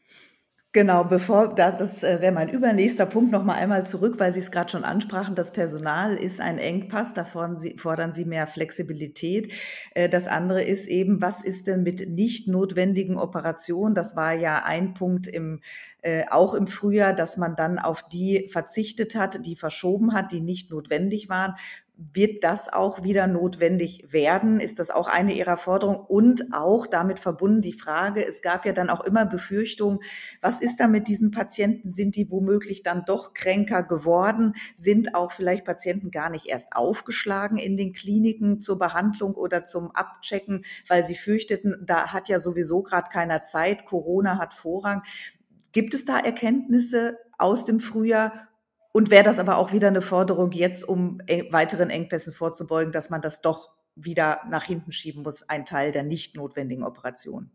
Genau, 0.74 1.04
bevor, 1.04 1.54
das 1.54 2.02
äh, 2.02 2.22
wäre 2.22 2.32
mein 2.32 2.48
übernächster 2.48 3.04
Punkt, 3.04 3.30
noch 3.30 3.44
mal 3.44 3.56
einmal 3.56 3.84
zurück, 3.86 4.14
weil 4.18 4.32
Sie 4.32 4.38
es 4.38 4.50
gerade 4.50 4.70
schon 4.70 4.84
ansprachen, 4.84 5.34
das 5.34 5.52
Personal 5.52 6.14
ist 6.14 6.40
ein 6.40 6.56
Engpass, 6.56 7.12
da 7.12 7.24
fordern 7.24 7.58
Sie, 7.58 8.24
mehr 8.24 8.46
Flexibilität. 8.46 9.52
Äh, 9.94 10.08
das 10.08 10.28
andere 10.28 10.62
ist 10.62 10.88
eben, 10.88 11.20
was 11.20 11.42
ist 11.42 11.66
denn 11.66 11.82
mit 11.82 12.08
nicht 12.08 12.48
notwendigen 12.48 13.18
Operationen? 13.18 13.94
Das 13.94 14.16
war 14.16 14.32
ja 14.32 14.62
ein 14.64 14.94
Punkt 14.94 15.26
im, 15.26 15.60
äh, 16.00 16.24
auch 16.30 16.54
im 16.54 16.66
Frühjahr, 16.66 17.12
dass 17.12 17.36
man 17.36 17.54
dann 17.54 17.78
auf 17.78 18.08
die 18.08 18.48
verzichtet 18.50 19.14
hat, 19.14 19.44
die 19.44 19.56
verschoben 19.56 20.14
hat, 20.14 20.32
die 20.32 20.40
nicht 20.40 20.70
notwendig 20.70 21.28
waren. 21.28 21.54
Wird 21.96 22.42
das 22.42 22.72
auch 22.72 23.04
wieder 23.04 23.26
notwendig 23.26 24.12
werden? 24.12 24.60
Ist 24.60 24.78
das 24.78 24.90
auch 24.90 25.08
eine 25.08 25.34
Ihrer 25.34 25.58
Forderungen? 25.58 26.00
Und 26.00 26.52
auch 26.52 26.86
damit 26.86 27.18
verbunden 27.18 27.60
die 27.60 27.74
Frage, 27.74 28.26
es 28.26 28.40
gab 28.40 28.64
ja 28.64 28.72
dann 28.72 28.88
auch 28.88 29.02
immer 29.02 29.26
Befürchtungen, 29.26 30.00
was 30.40 30.60
ist 30.60 30.80
da 30.80 30.88
mit 30.88 31.06
diesen 31.06 31.30
Patienten? 31.30 31.90
Sind 31.90 32.16
die 32.16 32.30
womöglich 32.30 32.82
dann 32.82 33.04
doch 33.04 33.34
kränker 33.34 33.82
geworden? 33.82 34.54
Sind 34.74 35.14
auch 35.14 35.32
vielleicht 35.32 35.66
Patienten 35.66 36.10
gar 36.10 36.30
nicht 36.30 36.46
erst 36.46 36.74
aufgeschlagen 36.74 37.58
in 37.58 37.76
den 37.76 37.92
Kliniken 37.92 38.60
zur 38.60 38.78
Behandlung 38.78 39.34
oder 39.34 39.66
zum 39.66 39.90
Abchecken, 39.90 40.64
weil 40.88 41.04
sie 41.04 41.14
fürchteten, 41.14 41.76
da 41.84 42.12
hat 42.12 42.28
ja 42.28 42.40
sowieso 42.40 42.82
gerade 42.82 43.10
keiner 43.10 43.42
Zeit, 43.42 43.84
Corona 43.84 44.38
hat 44.38 44.54
Vorrang. 44.54 45.02
Gibt 45.72 45.92
es 45.94 46.04
da 46.06 46.18
Erkenntnisse 46.18 47.18
aus 47.38 47.64
dem 47.64 47.80
Frühjahr 47.80 48.48
und 48.92 49.10
wäre 49.10 49.24
das 49.24 49.38
aber 49.38 49.56
auch 49.56 49.72
wieder 49.72 49.88
eine 49.88 50.02
Forderung 50.02 50.52
jetzt, 50.52 50.86
um 50.86 51.18
weiteren 51.50 51.88
Engpässen 51.90 52.32
vorzubeugen, 52.32 52.92
dass 52.92 53.10
man 53.10 53.22
das 53.22 53.40
doch 53.40 53.72
wieder 53.94 54.40
nach 54.50 54.64
hinten 54.64 54.92
schieben 54.92 55.22
muss, 55.22 55.48
ein 55.48 55.64
Teil 55.64 55.92
der 55.92 56.02
nicht 56.02 56.36
notwendigen 56.36 56.84
Operation? 56.84 57.50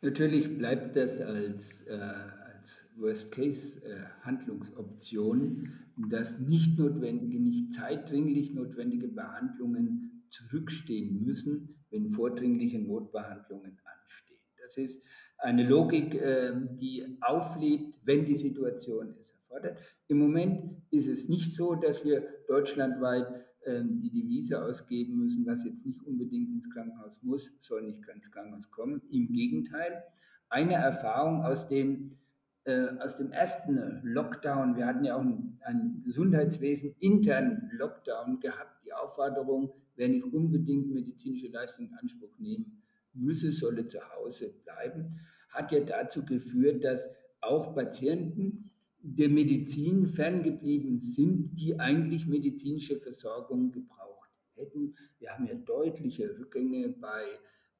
Natürlich 0.00 0.58
bleibt 0.58 0.96
das 0.96 1.20
als, 1.20 1.82
äh, 1.82 1.94
als 1.94 2.84
Worst-Case-Handlungsoption, 2.96 5.64
äh, 5.64 5.68
dass 6.08 6.38
nicht 6.38 6.78
notwendige, 6.78 7.40
nicht 7.40 7.74
zeitdringlich 7.74 8.54
notwendige 8.54 9.08
Behandlungen 9.08 10.22
zurückstehen 10.30 11.24
müssen, 11.24 11.74
wenn 11.90 12.08
vordringliche 12.10 12.78
Notbehandlungen 12.78 13.76
anstehen. 13.84 14.38
Das 14.62 14.76
ist 14.76 15.02
eine 15.38 15.68
Logik, 15.68 16.14
äh, 16.14 16.52
die 16.80 17.18
auflebt, 17.20 17.98
wenn 18.04 18.24
die 18.24 18.36
Situation 18.36 19.16
es 19.20 19.34
erfordert. 19.48 19.78
Im 20.08 20.18
Moment 20.18 20.82
ist 20.90 21.08
es 21.08 21.28
nicht 21.28 21.54
so, 21.54 21.74
dass 21.74 22.04
wir 22.04 22.26
deutschlandweit 22.46 23.26
ähm, 23.64 24.00
die 24.00 24.10
Devise 24.10 24.62
ausgeben 24.62 25.16
müssen, 25.16 25.46
was 25.46 25.64
jetzt 25.64 25.86
nicht 25.86 26.02
unbedingt 26.02 26.50
ins 26.50 26.70
Krankenhaus 26.70 27.22
muss, 27.22 27.52
soll 27.60 27.82
nicht 27.82 28.00
ins 28.14 28.30
Krankenhaus 28.30 28.70
kommen. 28.70 29.02
Im 29.10 29.32
Gegenteil, 29.32 30.02
eine 30.48 30.74
Erfahrung 30.74 31.42
aus 31.42 31.68
dem, 31.68 32.16
äh, 32.64 32.88
aus 33.00 33.16
dem 33.16 33.32
ersten 33.32 34.00
Lockdown, 34.02 34.76
wir 34.76 34.86
hatten 34.86 35.04
ja 35.04 35.16
auch 35.16 35.20
einen, 35.20 35.58
einen 35.62 36.02
Gesundheitswesen 36.04 36.94
internen 37.00 37.70
Lockdown 37.72 38.40
gehabt, 38.40 38.84
die 38.84 38.92
Aufforderung, 38.92 39.72
wer 39.96 40.08
nicht 40.08 40.24
unbedingt 40.24 40.92
medizinische 40.92 41.48
Leistungen 41.48 41.88
in 41.88 41.98
Anspruch 41.98 42.38
nehmen 42.38 42.82
müsse, 43.14 43.50
solle 43.50 43.88
zu 43.88 43.98
Hause 44.14 44.54
bleiben, 44.64 45.18
hat 45.48 45.72
ja 45.72 45.80
dazu 45.80 46.24
geführt, 46.24 46.84
dass 46.84 47.08
auch 47.40 47.74
Patienten 47.74 48.67
der 49.00 49.28
Medizin 49.28 50.06
ferngeblieben 50.06 50.98
sind, 50.98 51.54
die 51.56 51.78
eigentlich 51.78 52.26
medizinische 52.26 52.98
Versorgung 52.98 53.70
gebraucht 53.70 54.30
hätten. 54.54 54.94
Wir 55.18 55.30
haben 55.30 55.46
ja 55.46 55.54
deutliche 55.54 56.36
Rückgänge 56.38 56.88
bei 56.88 57.24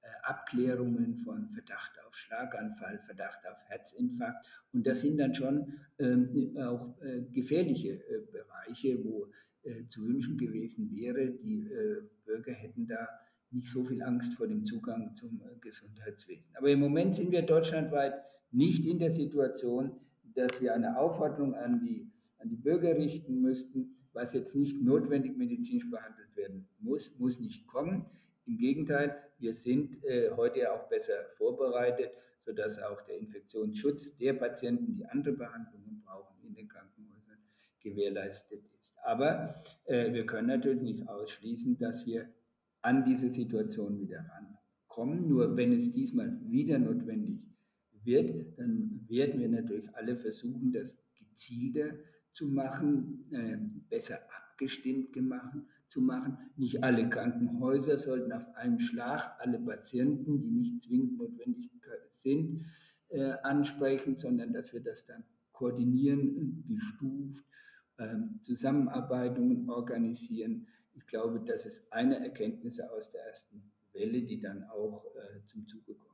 äh, 0.02 0.06
Abklärungen 0.22 1.16
von 1.16 1.48
Verdacht 1.50 1.92
auf 2.06 2.14
Schlaganfall, 2.14 3.00
Verdacht 3.06 3.40
auf 3.46 3.58
Herzinfarkt. 3.66 4.46
Und 4.72 4.86
das 4.86 5.00
sind 5.00 5.18
dann 5.18 5.34
schon 5.34 5.72
ähm, 5.98 6.56
auch 6.58 6.96
äh, 7.02 7.22
gefährliche 7.22 7.94
äh, 7.94 8.20
Bereiche, 8.30 9.02
wo 9.04 9.26
äh, 9.64 9.88
zu 9.88 10.06
wünschen 10.06 10.38
gewesen 10.38 10.90
wäre, 10.94 11.30
die 11.30 11.66
äh, 11.66 12.02
Bürger 12.24 12.52
hätten 12.52 12.86
da 12.86 13.08
nicht 13.50 13.68
so 13.68 13.84
viel 13.84 14.02
Angst 14.02 14.34
vor 14.34 14.46
dem 14.46 14.64
Zugang 14.64 15.14
zum 15.16 15.40
äh, 15.42 15.58
Gesundheitswesen. 15.60 16.46
Aber 16.54 16.70
im 16.70 16.80
Moment 16.80 17.16
sind 17.16 17.32
wir 17.32 17.42
deutschlandweit 17.42 18.14
nicht 18.50 18.84
in 18.84 18.98
der 18.98 19.10
Situation, 19.10 19.92
dass 20.38 20.60
wir 20.60 20.72
eine 20.72 20.96
Aufforderung 20.96 21.54
an 21.54 21.80
die, 21.80 22.10
an 22.38 22.48
die 22.48 22.56
Bürger 22.56 22.96
richten 22.96 23.40
müssten, 23.42 23.96
was 24.12 24.32
jetzt 24.32 24.54
nicht 24.54 24.80
notwendig 24.80 25.36
medizinisch 25.36 25.90
behandelt 25.90 26.34
werden 26.36 26.68
muss, 26.78 27.12
muss 27.18 27.40
nicht 27.40 27.66
kommen. 27.66 28.06
Im 28.46 28.56
Gegenteil, 28.56 29.16
wir 29.38 29.52
sind 29.52 30.02
äh, 30.04 30.30
heute 30.36 30.72
auch 30.72 30.88
besser 30.88 31.14
vorbereitet, 31.36 32.12
sodass 32.44 32.80
auch 32.80 33.00
der 33.02 33.18
Infektionsschutz 33.18 34.16
der 34.16 34.32
Patienten, 34.34 34.94
die 34.94 35.04
andere 35.06 35.34
Behandlungen 35.34 36.02
brauchen, 36.04 36.36
in 36.42 36.54
den 36.54 36.68
Krankenhäusern 36.68 37.38
gewährleistet 37.80 38.62
ist. 38.80 38.96
Aber 39.04 39.62
äh, 39.84 40.12
wir 40.12 40.24
können 40.24 40.48
natürlich 40.48 40.82
nicht 40.82 41.08
ausschließen, 41.08 41.78
dass 41.78 42.06
wir 42.06 42.28
an 42.80 43.04
diese 43.04 43.28
Situation 43.28 44.00
wieder 44.00 44.24
rankommen. 44.30 45.28
Nur 45.28 45.56
wenn 45.56 45.72
es 45.72 45.92
diesmal 45.92 46.38
wieder 46.48 46.78
notwendig 46.78 47.42
wird, 48.04 48.58
dann 48.58 49.04
werden 49.08 49.40
wir 49.40 49.48
natürlich 49.48 49.94
alle 49.94 50.16
versuchen, 50.16 50.72
das 50.72 50.96
gezielter 51.18 51.90
zu 52.32 52.46
machen, 52.46 53.24
äh, 53.30 53.58
besser 53.88 54.20
abgestimmt 54.36 55.12
gemacht, 55.12 55.56
zu 55.88 56.00
machen. 56.00 56.38
Nicht 56.56 56.82
alle 56.84 57.08
Krankenhäuser 57.08 57.98
sollten 57.98 58.32
auf 58.32 58.44
einen 58.56 58.78
Schlag 58.78 59.36
alle 59.38 59.58
Patienten, 59.58 60.40
die 60.42 60.50
nicht 60.50 60.82
zwingend 60.82 61.18
notwendig 61.18 61.70
sind, 62.14 62.66
äh, 63.08 63.32
ansprechen, 63.42 64.16
sondern 64.16 64.52
dass 64.52 64.72
wir 64.72 64.80
das 64.80 65.06
dann 65.06 65.24
koordinieren, 65.52 66.64
gestuft, 66.68 67.44
äh, 67.96 68.16
Zusammenarbeitungen 68.42 69.68
organisieren. 69.68 70.66
Ich 70.94 71.06
glaube, 71.06 71.40
das 71.40 71.66
ist 71.66 71.92
eine 71.92 72.20
Erkenntnis 72.20 72.80
aus 72.80 73.10
der 73.10 73.22
ersten 73.26 73.62
Welle, 73.92 74.22
die 74.22 74.40
dann 74.40 74.64
auch 74.64 75.04
äh, 75.16 75.46
zum 75.46 75.66
Zuge 75.66 75.94
kommt. 75.94 76.07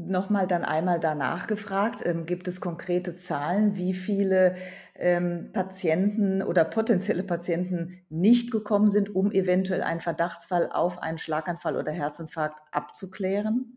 Nochmal 0.00 0.46
dann 0.46 0.64
einmal 0.64 1.00
danach 1.00 1.48
gefragt, 1.48 2.02
ähm, 2.06 2.24
gibt 2.24 2.46
es 2.46 2.60
konkrete 2.60 3.16
Zahlen, 3.16 3.74
wie 3.74 3.94
viele 3.94 4.54
ähm, 4.94 5.50
Patienten 5.52 6.40
oder 6.40 6.64
potenzielle 6.64 7.24
Patienten 7.24 7.98
nicht 8.08 8.52
gekommen 8.52 8.86
sind, 8.86 9.12
um 9.12 9.32
eventuell 9.32 9.82
einen 9.82 10.00
Verdachtsfall 10.00 10.70
auf 10.70 11.02
einen 11.02 11.18
Schlaganfall 11.18 11.76
oder 11.76 11.90
Herzinfarkt 11.90 12.60
abzuklären? 12.70 13.76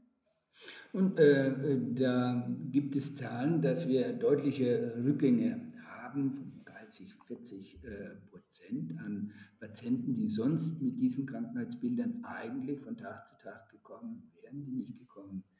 Und 0.93 1.19
äh, 1.19 1.53
da 1.95 2.47
gibt 2.69 2.95
es 2.95 3.15
Zahlen, 3.15 3.63
dass 3.63 3.87
wir 3.87 4.13
deutliche 4.13 4.93
Rückgänge 5.03 5.59
haben 5.87 6.33
von 6.33 6.51
30, 6.65 7.15
40 7.25 7.83
äh, 7.83 7.87
Prozent 8.29 8.91
an 8.99 9.31
Patienten, 9.59 10.15
die 10.15 10.29
sonst 10.29 10.79
mit 10.83 10.99
diesen 10.99 11.25
Krankheitsbildern 11.25 12.23
eigentlich 12.23 12.79
von 12.81 12.95
Tag 12.95 13.27
zu 13.27 13.37
Tag 13.37 13.71
gekommen 13.71 14.31
wären, 14.39 14.63
die 14.65 14.71
nicht 14.71 14.99
gekommen 14.99 15.43
äh, 15.47 15.50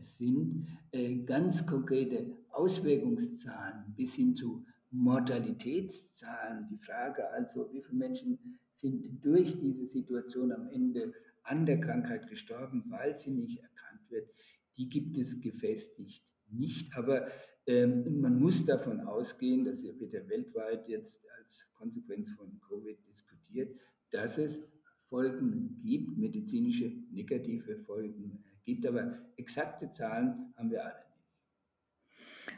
sind, 0.00 0.66
äh, 0.92 1.16
ganz 1.24 1.64
konkrete 1.66 2.36
Auswirkungszahlen 2.50 3.94
bis 3.96 4.14
hin 4.14 4.34
zu 4.34 4.64
Mortalitätszahlen. 4.90 6.66
Die 6.70 6.78
Frage 6.78 7.28
also, 7.30 7.70
wie 7.72 7.82
viele 7.82 7.98
Menschen 7.98 8.58
sind 8.74 9.24
durch 9.24 9.58
diese 9.60 9.86
Situation 9.86 10.52
am 10.52 10.68
Ende 10.68 11.12
an 11.42 11.66
der 11.66 11.80
Krankheit 11.80 12.28
gestorben, 12.28 12.84
weil 12.88 13.16
sie 13.16 13.30
nicht 13.30 13.58
erkannt 13.58 14.10
wird, 14.10 14.28
die 14.76 14.88
gibt 14.88 15.16
es 15.16 15.40
gefestigt 15.40 16.24
nicht. 16.50 16.94
Aber 16.96 17.28
ähm, 17.66 18.20
man 18.20 18.38
muss 18.38 18.64
davon 18.64 19.00
ausgehen, 19.00 19.64
das 19.64 19.82
wird 19.82 20.12
ja 20.12 20.26
weltweit 20.28 20.88
jetzt 20.88 21.24
als 21.38 21.66
Konsequenz 21.74 22.30
von 22.32 22.58
Covid 22.60 22.98
diskutiert, 23.08 23.74
dass 24.10 24.38
es 24.38 24.62
Folgen 25.08 25.80
gibt, 25.82 26.16
medizinische 26.16 26.92
negative 27.10 27.78
Folgen 27.78 28.44
gibt. 28.68 28.86
Aber 28.86 29.18
exakte 29.36 29.90
Zahlen 29.90 30.54
haben 30.56 30.70
wir 30.70 30.84
alle 30.84 30.94
nicht. 30.94 31.06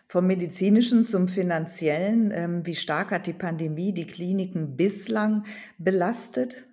Vom 0.08 0.26
medizinischen 0.26 1.04
zum 1.04 1.28
finanziellen, 1.28 2.32
ähm, 2.34 2.66
wie 2.66 2.74
stark 2.74 3.12
hat 3.12 3.28
die 3.28 3.32
Pandemie 3.32 3.94
die 3.94 4.08
Kliniken 4.08 4.76
bislang 4.76 5.44
belastet? 5.78 6.66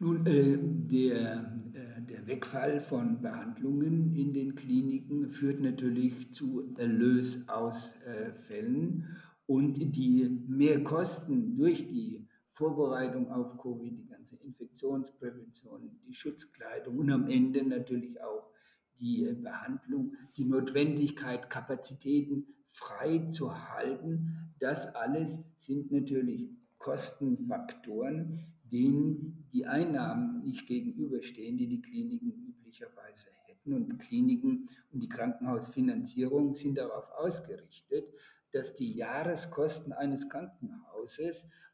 Nun, 0.00 0.26
äh, 0.26 0.58
der, 0.60 1.52
äh, 1.72 2.02
der 2.02 2.26
Wegfall 2.26 2.80
von 2.80 3.22
Behandlungen 3.22 4.16
in 4.16 4.32
den 4.32 4.56
Kliniken 4.56 5.30
führt 5.30 5.60
natürlich 5.60 6.34
zu 6.34 6.74
Erlösausfällen 6.76 9.06
und 9.46 9.78
die 9.78 10.28
Mehrkosten 10.48 11.56
durch 11.56 11.86
die 11.86 12.26
Vorbereitung 12.54 13.30
auf 13.30 13.56
Covid, 13.58 14.00
die 14.00 14.13
ganze 14.34 14.44
Infektionsprävention, 14.44 15.90
die 16.06 16.14
Schutzkleidung 16.14 16.98
und 16.98 17.10
am 17.10 17.28
Ende 17.28 17.64
natürlich 17.64 18.20
auch 18.20 18.50
die 18.98 19.24
äh, 19.24 19.34
Behandlung, 19.34 20.14
die 20.36 20.44
Notwendigkeit, 20.44 21.50
Kapazitäten 21.50 22.46
frei 22.70 23.28
zu 23.30 23.68
halten. 23.70 24.54
Das 24.58 24.94
alles 24.94 25.40
sind 25.58 25.92
natürlich 25.92 26.50
Kostenfaktoren, 26.78 28.40
denen 28.64 29.46
die 29.52 29.66
Einnahmen 29.66 30.42
nicht 30.42 30.66
gegenüberstehen, 30.66 31.56
die 31.56 31.68
die 31.68 31.82
Kliniken 31.82 32.32
üblicherweise 32.48 33.28
hätten. 33.46 33.72
Und 33.74 33.98
Kliniken 33.98 34.68
und 34.92 35.00
die 35.00 35.08
Krankenhausfinanzierung 35.08 36.54
sind 36.54 36.78
darauf 36.78 37.08
ausgerichtet, 37.12 38.04
dass 38.52 38.74
die 38.74 38.92
Jahreskosten 38.94 39.92
eines 39.92 40.28
Krankenhauses 40.28 40.93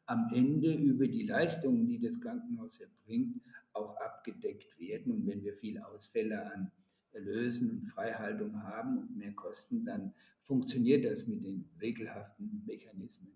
am 0.05 0.31
Ende 0.33 0.73
über 0.73 1.07
die 1.07 1.23
Leistungen, 1.23 1.87
die 1.87 1.99
das 1.99 2.19
Krankenhaus 2.19 2.79
erbringt, 2.79 3.41
auch 3.73 3.95
abgedeckt 3.97 4.79
werden. 4.79 5.13
Und 5.13 5.27
wenn 5.27 5.43
wir 5.43 5.53
viele 5.53 5.85
Ausfälle 5.87 6.51
an 6.51 6.71
Erlösen 7.13 7.71
und 7.71 7.87
Freihaltung 7.87 8.63
haben 8.63 8.97
und 8.97 9.17
mehr 9.17 9.33
Kosten, 9.33 9.85
dann 9.85 10.13
funktioniert 10.43 11.05
das 11.05 11.27
mit 11.27 11.43
den 11.43 11.69
regelhaften 11.79 12.63
Mechanismen 12.65 13.31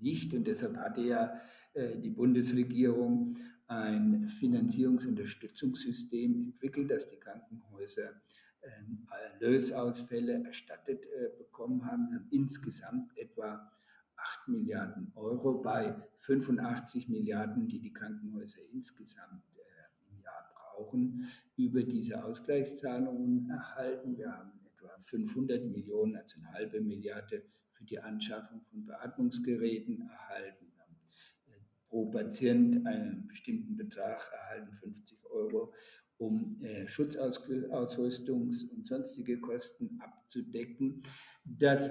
nicht. 0.00 0.32
Und 0.34 0.46
deshalb 0.46 0.76
hatte 0.76 1.00
ja 1.02 1.40
äh, 1.74 1.98
die 1.98 2.10
Bundesregierung 2.10 3.36
ein 3.66 4.28
Finanzierungsunterstützungssystem 4.28 6.42
entwickelt, 6.42 6.90
das 6.90 7.08
die 7.08 7.16
Krankenhäuser 7.16 8.10
ähm, 8.62 9.06
Erlösausfälle 9.40 10.44
erstattet 10.44 11.06
äh, 11.06 11.30
bekommen 11.38 11.84
haben. 11.84 12.14
Haben 12.14 12.28
insgesamt 12.30 13.16
etwa 13.16 13.72
8 14.24 14.48
Milliarden 14.48 15.12
Euro 15.14 15.60
bei 15.60 15.94
85 16.18 17.08
Milliarden, 17.08 17.68
die 17.68 17.80
die 17.80 17.92
Krankenhäuser 17.92 18.60
insgesamt 18.72 19.42
äh, 19.56 20.10
im 20.10 20.20
Jahr 20.22 20.50
brauchen, 20.54 21.28
über 21.56 21.82
diese 21.82 22.24
Ausgleichszahlungen 22.24 23.50
erhalten. 23.50 24.16
Wir 24.16 24.32
haben 24.32 24.52
etwa 24.64 24.88
500 25.04 25.64
Millionen, 25.64 26.16
also 26.16 26.36
eine 26.38 26.52
halbe 26.52 26.80
Milliarde 26.80 27.42
für 27.72 27.84
die 27.84 28.00
Anschaffung 28.00 28.62
von 28.70 28.86
Beatmungsgeräten 28.86 30.08
erhalten. 30.08 30.72
Äh, 31.46 31.50
pro 31.88 32.06
Patient 32.06 32.86
einen 32.86 33.26
bestimmten 33.28 33.76
Betrag 33.76 34.30
erhalten, 34.32 34.72
50 34.76 35.24
Euro, 35.26 35.72
um 36.18 36.62
äh, 36.62 36.86
Schutzausrüstungs- 36.86 38.70
und 38.70 38.86
sonstige 38.86 39.40
Kosten 39.40 39.98
abzudecken. 40.00 41.02
Das 41.44 41.90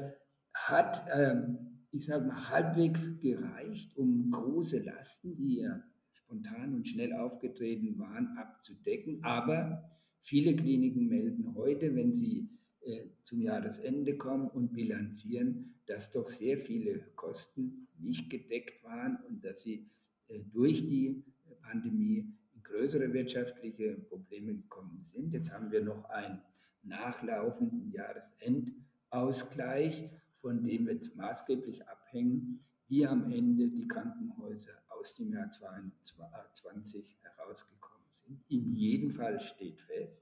hat, 0.53 1.05
ähm, 1.11 1.72
ich 1.93 2.05
sage 2.05 2.25
mal, 2.25 2.49
halbwegs 2.49 3.19
gereicht, 3.19 3.95
um 3.95 4.31
große 4.31 4.79
Lasten, 4.79 5.35
die 5.35 5.59
ja 5.59 5.83
spontan 6.11 6.73
und 6.73 6.87
schnell 6.87 7.13
aufgetreten 7.13 7.99
waren, 7.99 8.35
abzudecken. 8.35 9.23
Aber 9.23 9.91
viele 10.21 10.55
Kliniken 10.55 11.07
melden 11.07 11.53
heute, 11.55 11.95
wenn 11.95 12.15
sie 12.15 12.49
äh, 12.81 13.09
zum 13.23 13.41
Jahresende 13.41 14.17
kommen 14.17 14.47
und 14.47 14.73
bilanzieren, 14.73 15.75
dass 15.85 16.11
doch 16.11 16.29
sehr 16.29 16.57
viele 16.57 16.99
Kosten 17.15 17.87
nicht 17.99 18.31
gedeckt 18.31 18.83
waren 18.83 19.19
und 19.27 19.45
dass 19.45 19.61
sie 19.61 19.87
äh, 20.29 20.39
durch 20.51 20.87
die 20.87 21.23
Pandemie 21.61 22.25
in 22.55 22.63
größere 22.63 23.13
wirtschaftliche 23.13 23.97
Probleme 24.09 24.55
gekommen 24.55 25.03
sind. 25.03 25.31
Jetzt 25.31 25.53
haben 25.53 25.71
wir 25.71 25.83
noch 25.83 26.09
einen 26.09 26.41
nachlaufenden 26.81 27.91
Jahresendausgleich, 27.91 30.09
von 30.43 30.61
dem 30.61 30.85
wir 30.87 30.93
jetzt 30.95 31.15
maßgeblich 31.15 31.87
abhängen, 31.87 32.59
wie 32.89 33.07
am 33.07 33.31
Ende 33.31 33.69
die 33.69 33.87
Krankenhäuser 33.87 34.73
aus 34.89 35.15
dem 35.15 35.31
Jahr 35.31 35.49
2020 35.49 37.17
herausgekommen 37.21 38.09
sind. 38.11 38.43
In 38.49 38.75
jedem 38.75 39.11
Fall 39.11 39.39
steht 39.39 39.79
fest, 39.79 40.21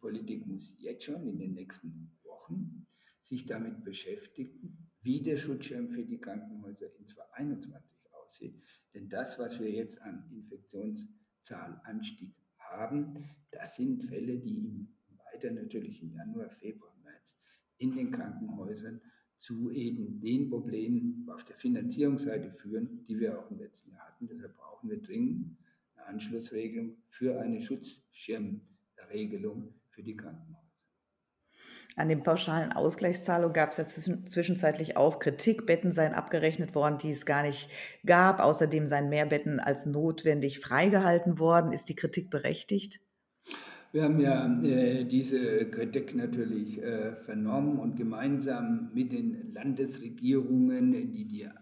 Politik 0.00 0.46
muss 0.46 0.72
jetzt 0.78 1.04
schon 1.04 1.26
in 1.26 1.38
den 1.38 1.52
nächsten 1.52 2.10
Wochen 2.24 2.86
sich 3.20 3.44
damit 3.44 3.84
beschäftigen, 3.84 4.90
wie 5.02 5.22
der 5.22 5.36
Schutzschirm 5.36 5.90
für 5.90 6.04
die 6.04 6.18
Krankenhäuser 6.18 6.86
in 6.98 7.06
2021 7.06 8.14
aussieht. 8.14 8.58
Denn 8.94 9.10
das, 9.10 9.38
was 9.38 9.60
wir 9.60 9.70
jetzt 9.70 10.00
an 10.00 10.26
Infektionszahlanstieg 10.30 12.34
haben, 12.58 13.28
das 13.50 13.76
sind 13.76 14.04
Fälle, 14.04 14.38
die 14.38 14.88
weiter 15.32 15.50
natürlich 15.50 16.02
im 16.02 16.14
Januar, 16.14 16.48
Februar, 16.48 16.96
März 17.02 17.38
in 17.76 17.94
den 17.94 18.10
Krankenhäusern 18.10 19.02
zu 19.44 19.70
eben 19.70 20.20
den 20.20 20.48
Problemen 20.48 21.28
auf 21.30 21.44
der 21.44 21.56
Finanzierungsseite 21.56 22.50
führen, 22.50 23.04
die 23.06 23.20
wir 23.20 23.38
auch 23.38 23.50
im 23.50 23.58
letzten 23.58 23.90
Jahr 23.90 24.06
hatten. 24.06 24.26
Deshalb 24.26 24.56
brauchen 24.56 24.88
wir 24.88 25.02
dringend 25.02 25.58
eine 25.96 26.06
Anschlussregelung 26.06 26.96
für 27.10 27.38
eine 27.38 27.60
Schutzschirmregelung 27.60 29.74
für 29.90 30.02
die 30.02 30.16
Krankenhäuser. 30.16 30.62
An 31.94 32.08
den 32.08 32.22
pauschalen 32.22 32.72
Ausgleichszahlungen 32.72 33.52
gab 33.52 33.72
es 33.72 33.76
ja 33.76 33.86
zwischenzeitlich 33.86 34.96
auch 34.96 35.18
Kritik. 35.18 35.66
Betten 35.66 35.92
seien 35.92 36.14
abgerechnet 36.14 36.74
worden, 36.74 36.96
die 36.96 37.10
es 37.10 37.26
gar 37.26 37.42
nicht 37.42 37.70
gab. 38.06 38.40
Außerdem 38.40 38.86
seien 38.86 39.10
mehr 39.10 39.26
Betten 39.26 39.60
als 39.60 39.84
notwendig 39.84 40.58
freigehalten 40.58 41.38
worden. 41.38 41.72
Ist 41.72 41.90
die 41.90 41.96
Kritik 41.96 42.30
berechtigt? 42.30 43.02
Wir 43.94 44.02
haben 44.02 44.18
ja 44.18 44.60
äh, 44.64 45.04
diese 45.04 45.70
Kritik 45.70 46.16
natürlich 46.16 46.82
äh, 46.82 47.14
vernommen 47.14 47.78
und 47.78 47.94
gemeinsam 47.94 48.90
mit 48.92 49.12
den 49.12 49.52
Landesregierungen, 49.54 51.12
die 51.12 51.24
die 51.26 51.42
äh, 51.42 51.52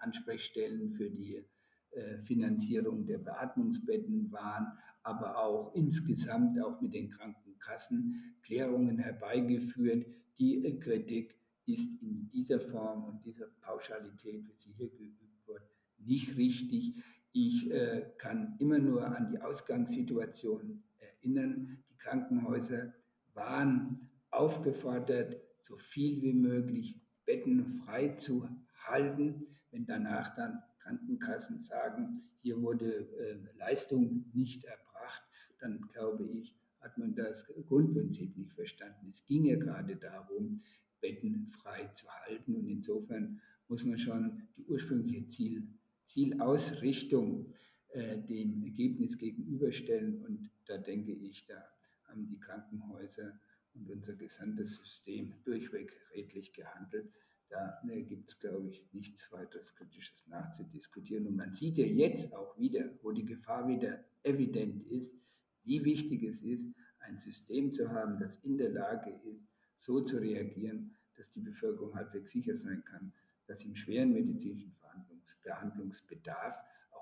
Ansprechstellen 0.00 0.90
für 0.90 1.08
die 1.08 1.44
äh, 1.92 2.18
Finanzierung 2.24 3.06
der 3.06 3.18
Beatmungsbetten 3.18 4.32
waren, 4.32 4.66
aber 5.04 5.38
auch 5.38 5.72
insgesamt 5.76 6.60
auch 6.60 6.80
mit 6.80 6.92
den 6.92 7.08
Krankenkassen 7.08 8.34
Klärungen 8.42 8.98
herbeigeführt. 8.98 10.06
Die 10.40 10.64
äh, 10.64 10.76
Kritik 10.80 11.36
ist 11.66 12.02
in 12.02 12.28
dieser 12.32 12.58
Form 12.58 13.04
und 13.04 13.24
dieser 13.24 13.46
Pauschalität, 13.60 14.42
wie 14.44 14.56
sie 14.56 14.72
hier 14.72 14.88
geübt 14.88 15.46
wird, 15.46 15.62
nicht 15.98 16.36
richtig. 16.36 16.96
Ich 17.30 17.70
äh, 17.70 18.06
kann 18.18 18.56
immer 18.58 18.80
nur 18.80 19.06
an 19.06 19.30
die 19.30 19.40
Ausgangssituation 19.40 20.82
erinnern. 21.20 21.78
Die 21.90 21.96
Krankenhäuser 21.96 22.92
waren 23.34 24.08
aufgefordert, 24.30 25.36
so 25.60 25.76
viel 25.76 26.22
wie 26.22 26.32
möglich 26.32 27.00
Betten 27.26 27.64
frei 27.84 28.08
zu 28.08 28.48
halten. 28.84 29.46
Wenn 29.70 29.86
danach 29.86 30.34
dann 30.34 30.62
Krankenkassen 30.80 31.60
sagen, 31.60 32.22
hier 32.42 32.60
wurde 32.60 33.08
äh, 33.18 33.58
Leistung 33.58 34.24
nicht 34.32 34.64
erbracht, 34.64 35.22
dann 35.58 35.80
glaube 35.92 36.24
ich, 36.24 36.56
hat 36.80 36.96
man 36.96 37.14
das 37.14 37.46
Grundprinzip 37.68 38.36
nicht 38.36 38.52
verstanden. 38.54 39.10
Es 39.10 39.24
ging 39.26 39.44
ja 39.44 39.56
gerade 39.56 39.96
darum, 39.96 40.62
Betten 41.00 41.46
frei 41.50 41.86
zu 41.94 42.08
halten 42.08 42.54
und 42.54 42.66
insofern 42.66 43.40
muss 43.68 43.84
man 43.84 43.98
schon 43.98 44.42
die 44.56 44.64
ursprüngliche 44.64 45.28
Ziel, 45.28 45.68
Zielausrichtung 46.06 47.52
äh, 47.92 48.18
dem 48.18 48.62
Ergebnis 48.64 49.18
gegenüberstellen 49.18 50.24
und 50.24 50.50
da 50.66 50.78
denke 50.78 51.12
ich, 51.12 51.44
da 51.46 51.64
haben 52.04 52.26
die 52.28 52.38
Krankenhäuser 52.38 53.38
und 53.74 53.90
unser 53.90 54.14
gesamtes 54.14 54.76
System 54.76 55.34
durchweg 55.44 55.92
redlich 56.14 56.52
gehandelt. 56.52 57.08
Da 57.48 57.80
ne, 57.82 58.02
gibt 58.02 58.30
es, 58.30 58.38
glaube 58.38 58.68
ich, 58.68 58.86
nichts 58.92 59.30
weiteres 59.32 59.74
Kritisches 59.74 60.24
nachzudiskutieren. 60.28 61.26
Und 61.26 61.36
man 61.36 61.52
sieht 61.52 61.78
ja 61.78 61.84
jetzt 61.84 62.32
auch 62.32 62.56
wieder, 62.56 62.88
wo 63.02 63.10
die 63.10 63.24
Gefahr 63.24 63.66
wieder 63.66 64.04
evident 64.22 64.86
ist, 64.86 65.16
wie 65.64 65.84
wichtig 65.84 66.22
es 66.22 66.42
ist, 66.42 66.72
ein 67.00 67.18
System 67.18 67.72
zu 67.72 67.90
haben, 67.90 68.18
das 68.20 68.38
in 68.44 68.56
der 68.56 68.70
Lage 68.70 69.10
ist, 69.24 69.48
so 69.78 70.00
zu 70.00 70.18
reagieren, 70.18 70.94
dass 71.16 71.30
die 71.32 71.40
Bevölkerung 71.40 71.94
halbwegs 71.94 72.30
sicher 72.30 72.56
sein 72.56 72.84
kann, 72.84 73.12
dass 73.46 73.64
im 73.64 73.74
schweren 73.74 74.12
medizinischen 74.12 74.74
Behandlungs 74.80 75.36
Behandlungsbedarf 75.42 76.54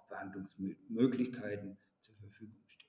Behandlungsmöglichkeiten 0.08 1.76
zur 2.02 2.14
Verfügung 2.16 2.56
stehen. 2.66 2.88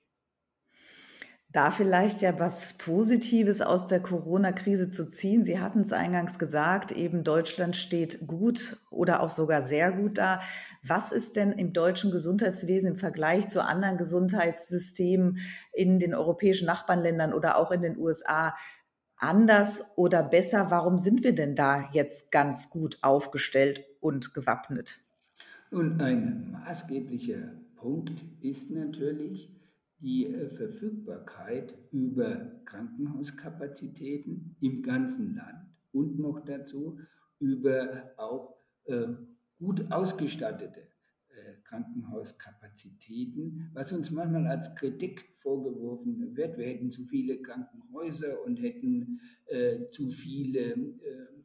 Da 1.52 1.72
vielleicht 1.72 2.22
ja 2.22 2.38
was 2.38 2.74
Positives 2.78 3.60
aus 3.60 3.88
der 3.88 4.00
Corona-Krise 4.00 4.88
zu 4.88 5.08
ziehen. 5.08 5.42
Sie 5.42 5.58
hatten 5.58 5.80
es 5.80 5.92
eingangs 5.92 6.38
gesagt, 6.38 6.92
eben 6.92 7.24
Deutschland 7.24 7.74
steht 7.74 8.28
gut 8.28 8.76
oder 8.90 9.20
auch 9.20 9.30
sogar 9.30 9.60
sehr 9.60 9.90
gut 9.90 10.18
da. 10.18 10.40
Was 10.84 11.10
ist 11.10 11.34
denn 11.34 11.50
im 11.50 11.72
deutschen 11.72 12.12
Gesundheitswesen 12.12 12.90
im 12.90 12.96
Vergleich 12.96 13.48
zu 13.48 13.64
anderen 13.64 13.98
Gesundheitssystemen 13.98 15.38
in 15.72 15.98
den 15.98 16.14
europäischen 16.14 16.66
Nachbarländern 16.66 17.32
oder 17.32 17.56
auch 17.56 17.72
in 17.72 17.82
den 17.82 17.98
USA 17.98 18.54
anders 19.16 19.96
oder 19.96 20.22
besser? 20.22 20.70
Warum 20.70 20.98
sind 20.98 21.24
wir 21.24 21.34
denn 21.34 21.56
da 21.56 21.90
jetzt 21.92 22.30
ganz 22.30 22.70
gut 22.70 22.98
aufgestellt 23.02 23.84
und 24.00 24.34
gewappnet? 24.34 25.00
Und 25.70 26.02
ein 26.02 26.50
maßgeblicher 26.50 27.54
Punkt 27.76 28.24
ist 28.40 28.72
natürlich 28.72 29.54
die 30.00 30.26
äh, 30.26 30.50
Verfügbarkeit 30.50 31.78
über 31.92 32.50
Krankenhauskapazitäten 32.64 34.56
im 34.60 34.82
ganzen 34.82 35.36
Land 35.36 35.68
und 35.92 36.18
noch 36.18 36.44
dazu 36.44 36.98
über 37.38 38.10
auch 38.16 38.56
äh, 38.86 39.06
gut 39.60 39.92
ausgestattete 39.92 40.80
äh, 40.80 41.54
Krankenhauskapazitäten, 41.64 43.70
was 43.72 43.92
uns 43.92 44.10
manchmal 44.10 44.48
als 44.48 44.74
Kritik 44.74 45.36
vorgeworfen 45.38 46.36
wird. 46.36 46.58
Wir 46.58 46.66
hätten 46.66 46.90
zu 46.90 47.04
viele 47.04 47.40
Krankenhäuser 47.42 48.44
und 48.44 48.60
hätten 48.60 49.20
äh, 49.46 49.88
zu 49.90 50.10
viele 50.10 50.72
äh, 50.72 51.39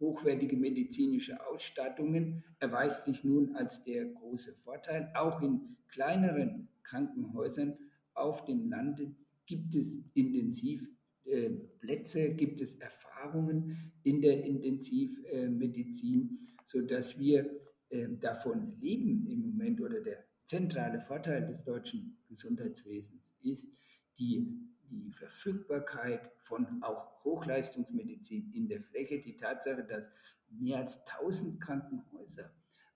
hochwertige 0.00 0.56
medizinische 0.56 1.46
Ausstattungen, 1.46 2.42
erweist 2.58 3.04
sich 3.04 3.22
nun 3.24 3.54
als 3.56 3.84
der 3.84 4.06
große 4.06 4.54
Vorteil. 4.64 5.10
Auch 5.14 5.42
in 5.42 5.76
kleineren 5.88 6.68
Krankenhäusern 6.82 7.76
auf 8.14 8.44
dem 8.44 8.68
Lande 8.68 9.14
gibt 9.46 9.74
es 9.74 9.96
Intensivplätze, 10.14 12.20
äh, 12.20 12.34
gibt 12.34 12.60
es 12.60 12.74
Erfahrungen 12.76 13.92
in 14.02 14.20
der 14.20 14.44
Intensivmedizin, 14.44 16.38
sodass 16.66 17.18
wir 17.18 17.50
äh, 17.90 18.08
davon 18.20 18.78
leben 18.80 19.26
im 19.26 19.40
Moment 19.40 19.80
oder 19.80 20.00
der 20.00 20.24
zentrale 20.46 21.00
Vorteil 21.00 21.46
des 21.46 21.62
deutschen 21.64 22.18
Gesundheitswesens 22.28 23.32
ist 23.42 23.68
die, 24.18 24.46
die 24.90 25.12
Verfügbarkeit 25.12 26.30
von 26.42 26.82
auch 26.82 27.24
Hochleistungsmedizin 27.24 28.52
in 28.54 28.68
der 28.68 28.82
Fläche, 28.82 29.20
die 29.20 29.36
Tatsache, 29.36 29.84
dass 29.84 30.10
mehr 30.50 30.78
als 30.78 30.98
1000 31.06 31.60
Krankenhäuser 31.60 32.50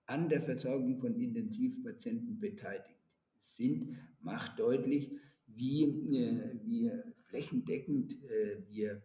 an 0.06 0.28
der 0.28 0.42
Versorgung 0.42 0.98
von 0.98 1.14
Intensivpatienten 1.14 2.40
beteiligt 2.40 2.98
sind, 3.36 3.96
macht 4.20 4.58
deutlich, 4.58 5.12
wie, 5.46 5.84
äh, 6.16 6.58
wie 6.64 6.90
flächendeckend 7.28 8.12
äh, 8.24 8.62
wir 8.68 9.02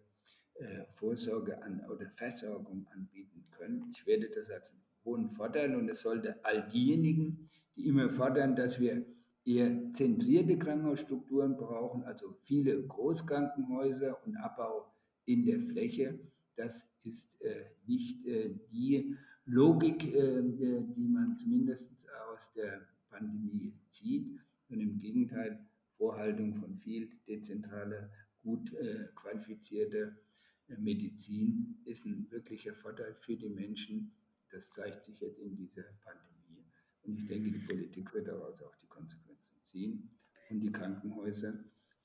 äh, 0.55 0.85
Vorsorge 0.95 1.61
an 1.63 1.83
oder 1.89 2.09
Versorgung 2.11 2.87
anbieten 2.93 3.43
können. 3.51 3.91
Ich 3.91 4.05
werde 4.05 4.29
das 4.29 4.49
als 4.49 4.73
hohen 5.03 5.29
Vorteil 5.29 5.75
und 5.75 5.89
es 5.89 6.01
sollte 6.01 6.43
all 6.45 6.67
diejenigen, 6.69 7.49
die 7.75 7.87
immer 7.87 8.09
fordern, 8.09 8.55
dass 8.55 8.79
wir 8.79 9.03
eher 9.45 9.91
zentrierte 9.93 10.57
Krankenhausstrukturen 10.57 11.57
brauchen, 11.57 12.03
also 12.03 12.33
viele 12.41 12.81
Großkrankenhäuser 12.83 14.17
und 14.25 14.37
Abbau 14.37 14.91
in 15.25 15.45
der 15.45 15.59
Fläche. 15.59 16.19
Das 16.55 16.87
ist 17.03 17.41
äh, 17.41 17.65
nicht 17.85 18.25
äh, 18.25 18.53
die 18.71 19.15
Logik, 19.45 20.03
äh, 20.13 20.41
die 20.41 21.07
man 21.07 21.37
zumindest 21.37 22.07
aus 22.31 22.51
der 22.53 22.87
Pandemie 23.09 23.73
zieht, 23.89 24.39
sondern 24.69 24.89
im 24.89 24.99
Gegenteil 24.99 25.59
Vorhaltung 25.97 26.55
von 26.55 26.77
viel 26.77 27.09
dezentraler, 27.27 28.09
gut 28.43 28.73
äh, 28.73 29.07
qualifizierter 29.15 30.15
äh, 30.67 30.77
Medizin 30.77 31.77
ist 31.85 32.05
ein 32.05 32.27
wirklicher 32.31 32.73
Vorteil 32.73 33.13
für 33.15 33.35
die 33.35 33.49
Menschen 33.49 34.11
das 34.53 34.69
zeigt 34.69 35.03
sich 35.03 35.19
jetzt 35.19 35.39
in 35.39 35.55
dieser 35.55 35.83
Pandemie. 36.03 36.63
Und 37.03 37.17
ich 37.17 37.27
denke, 37.27 37.51
die 37.51 37.65
Politik 37.65 38.13
wird 38.13 38.27
daraus 38.27 38.61
auch 38.61 38.75
die 38.75 38.87
Konsequenzen 38.87 39.22
ziehen 39.73 40.09
und 40.49 40.59
die 40.59 40.71
Krankenhäuser, 40.71 41.53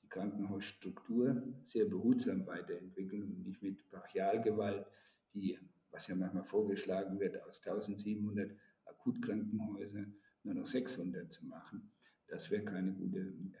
die 0.03 0.09
Krankenhausstruktur 0.09 1.43
sehr 1.63 1.85
behutsam 1.85 2.45
weiterentwickeln 2.47 3.23
und 3.23 3.45
nicht 3.45 3.61
mit 3.61 3.87
Brachialgewalt, 3.89 4.85
die, 5.33 5.57
was 5.91 6.07
ja 6.07 6.15
manchmal 6.15 6.43
vorgeschlagen 6.43 7.19
wird, 7.19 7.41
aus 7.43 7.61
1700 7.65 8.51
Akutkrankenhäusern 8.85 10.15
nur 10.43 10.55
noch 10.55 10.67
600 10.67 11.31
zu 11.31 11.45
machen. 11.45 11.91
Das 12.27 12.49
wäre 12.49 12.63
keine 12.63 12.91
gute 12.93 13.19
äh, 13.19 13.53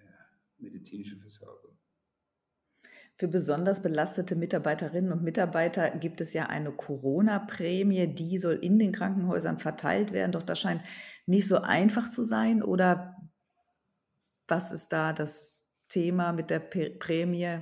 medizinische 0.57 1.17
Versorgung. 1.17 1.77
Für 3.15 3.27
besonders 3.27 3.81
belastete 3.81 4.35
Mitarbeiterinnen 4.35 5.11
und 5.11 5.23
Mitarbeiter 5.23 5.89
gibt 5.97 6.21
es 6.21 6.31
ja 6.33 6.45
eine 6.45 6.71
Corona-Prämie, 6.71 8.07
die 8.07 8.37
soll 8.37 8.55
in 8.55 8.79
den 8.79 8.93
Krankenhäusern 8.93 9.59
verteilt 9.59 10.13
werden. 10.13 10.31
Doch 10.31 10.43
das 10.43 10.59
scheint 10.59 10.81
nicht 11.25 11.47
so 11.47 11.57
einfach 11.57 12.09
zu 12.09 12.23
sein. 12.23 12.63
Oder 12.63 13.17
was 14.49 14.71
ist 14.71 14.89
da 14.89 15.13
das 15.13 15.65
Thema 15.87 16.33
mit 16.33 16.49
der 16.49 16.59
Prämie? 16.59 17.59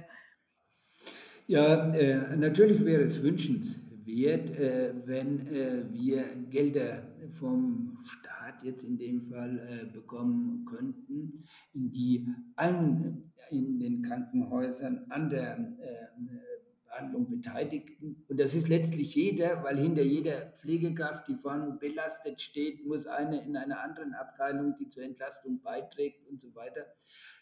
Ja, 1.48 1.94
äh, 1.94 2.36
natürlich 2.36 2.84
wäre 2.84 3.04
es 3.04 3.22
wünschenswert, 3.22 4.50
äh, 4.60 4.94
wenn 5.06 5.48
äh, 5.48 5.84
wir 5.92 6.26
Gelder 6.50 7.04
vom 7.32 7.98
Staat 8.04 8.64
jetzt 8.64 8.84
in 8.84 8.98
dem 8.98 9.22
Fall 9.30 9.58
äh, 9.60 9.86
bekommen 9.86 10.66
könnten, 10.66 11.46
die 11.74 12.28
allen 12.56 13.32
in 13.50 13.80
den 13.80 14.04
Krankenhäusern 14.04 15.06
an 15.10 15.30
der 15.30 15.58
äh, 15.58 16.57
Behandlung 16.98 17.30
Beteiligten. 17.30 18.24
Und 18.28 18.40
das 18.40 18.54
ist 18.54 18.68
letztlich 18.68 19.14
jeder, 19.14 19.64
weil 19.64 19.78
hinter 19.78 20.02
jeder 20.02 20.52
Pflegekraft, 20.54 21.28
die 21.28 21.36
vorne 21.36 21.78
belastet 21.80 22.42
steht, 22.42 22.86
muss 22.86 23.06
eine 23.06 23.44
in 23.44 23.56
einer 23.56 23.82
anderen 23.82 24.14
Abteilung, 24.14 24.76
die 24.80 24.90
zur 24.90 25.04
Entlastung 25.04 25.62
beiträgt 25.62 26.28
und 26.28 26.42
so 26.42 26.54
weiter. 26.56 26.86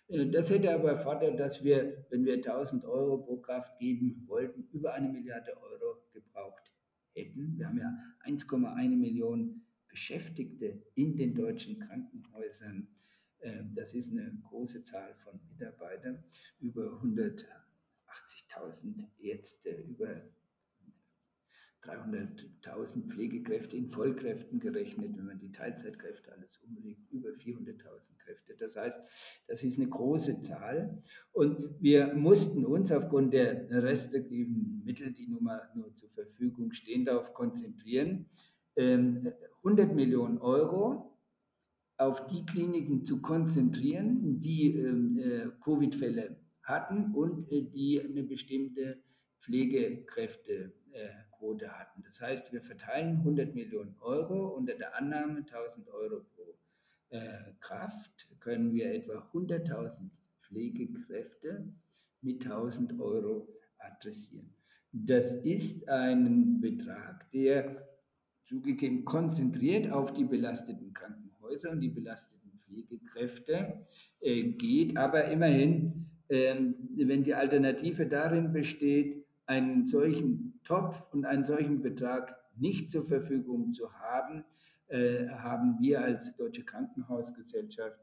Äh, 0.10 0.28
das 0.28 0.50
hätte 0.50 0.74
aber 0.74 0.92
erfordert, 0.92 1.40
dass 1.40 1.64
wir, 1.64 2.06
wenn 2.10 2.26
wir 2.26 2.36
1000 2.36 2.86
Euro 2.86 3.18
pro 3.18 3.38
Kraft 3.38 3.80
geben 3.80 4.24
wollten, 4.28 4.68
über 4.74 4.94
eine 4.94 5.10
Milliarde 5.10 5.56
Euro 5.58 6.02
gebraucht 6.12 6.72
hätten. 7.14 7.58
Wir 7.58 7.68
haben 7.68 7.78
ja 7.78 7.98
1,1 8.26 8.98
Millionen 8.98 9.66
Beschäftigte 9.88 10.84
in 10.96 11.16
den 11.16 11.34
deutschen 11.34 11.80
Krankenhäusern. 11.80 12.88
Ähm, 13.42 13.72
das 13.74 13.94
ist 13.94 14.12
eine 14.12 14.38
große 14.50 14.84
Zahl 14.84 15.16
von 15.24 15.40
Mitarbeitern, 15.50 16.24
über 16.60 17.02
180.000 18.26 19.06
Ärzte, 19.20 19.70
über 19.88 20.22
300.000 21.84 23.10
Pflegekräfte 23.10 23.78
in 23.78 23.90
Vollkräften 23.90 24.60
gerechnet, 24.60 25.16
wenn 25.18 25.26
man 25.26 25.40
die 25.40 25.52
Teilzeitkräfte 25.52 26.32
alles 26.34 26.58
umlegt, 26.64 27.12
über 27.12 27.30
400.000 27.30 28.18
Kräfte. 28.18 28.56
Das 28.60 28.76
heißt, 28.76 29.00
das 29.48 29.64
ist 29.64 29.78
eine 29.78 29.88
große 29.88 30.42
Zahl 30.42 31.04
und 31.32 31.80
wir 31.80 32.14
mussten 32.16 32.66
uns 32.66 32.92
aufgrund 32.92 33.34
der 33.34 33.70
restriktiven 33.70 34.82
Mittel, 34.84 35.14
die 35.14 35.28
nun 35.28 35.44
mal 35.44 35.70
nur 35.76 35.94
zur 35.94 36.10
Verfügung 36.10 36.72
stehen, 36.72 37.06
darauf 37.06 37.34
konzentrieren, 37.34 38.26
100 38.78 39.36
ähm, 39.64 39.96
Millionen 39.96 40.40
Euro 40.40 41.12
auf 41.98 42.26
die 42.28 42.46
Kliniken 42.46 43.06
zu 43.06 43.22
konzentrieren, 43.22 44.40
die 44.40 44.76
ähm, 44.76 45.18
äh, 45.20 45.48
Covid-Fälle 45.64 46.36
hatten 46.66 47.16
und 47.16 47.50
äh, 47.52 47.64
die 47.64 48.02
eine 48.02 48.24
bestimmte 48.24 49.02
Pflegekräftequote 49.40 51.72
hatten. 51.72 52.04
Das 52.04 52.20
heißt, 52.20 52.52
wir 52.52 52.62
verteilen 52.62 53.18
100 53.18 53.56
Millionen 53.56 53.96
Euro 54.02 54.50
unter 54.50 54.76
der 54.76 54.98
Annahme 54.98 55.40
1000 55.40 55.88
Euro 55.90 56.26
pro 56.36 56.60
äh, 57.10 57.54
Kraft, 57.60 58.28
können 58.40 58.74
wir 58.74 58.94
etwa 58.94 59.28
100.000 59.34 60.10
Pflegekräfte 60.38 61.74
mit 62.22 62.44
1000 62.44 63.00
Euro 63.00 63.48
adressieren. 63.78 64.54
Das 64.92 65.34
ist 65.44 65.88
ein 65.90 66.60
Betrag, 66.62 67.30
der 67.32 67.88
zugegeben 68.46 69.06
konzentriert 69.06 69.92
auf 69.92 70.14
die 70.14 70.24
belasteten 70.24 70.94
Krankenhäuser 70.94 71.72
und 71.72 71.82
die 71.82 71.90
belasteten 71.90 72.60
Pflegekräfte 72.66 73.86
äh, 74.22 74.44
geht, 74.52 74.98
aber 74.98 75.26
immerhin, 75.26 76.06
wenn 76.28 77.24
die 77.24 77.34
Alternative 77.34 78.08
darin 78.08 78.52
besteht, 78.52 79.26
einen 79.46 79.86
solchen 79.86 80.60
Topf 80.64 81.06
und 81.14 81.26
einen 81.26 81.46
solchen 81.46 81.82
Betrag 81.82 82.36
nicht 82.58 82.90
zur 82.90 83.04
Verfügung 83.04 83.74
zu 83.74 83.92
haben, 83.94 84.44
äh, 84.88 85.28
haben 85.30 85.80
wir 85.80 86.02
als 86.02 86.36
Deutsche 86.36 86.64
Krankenhausgesellschaft 86.64 88.00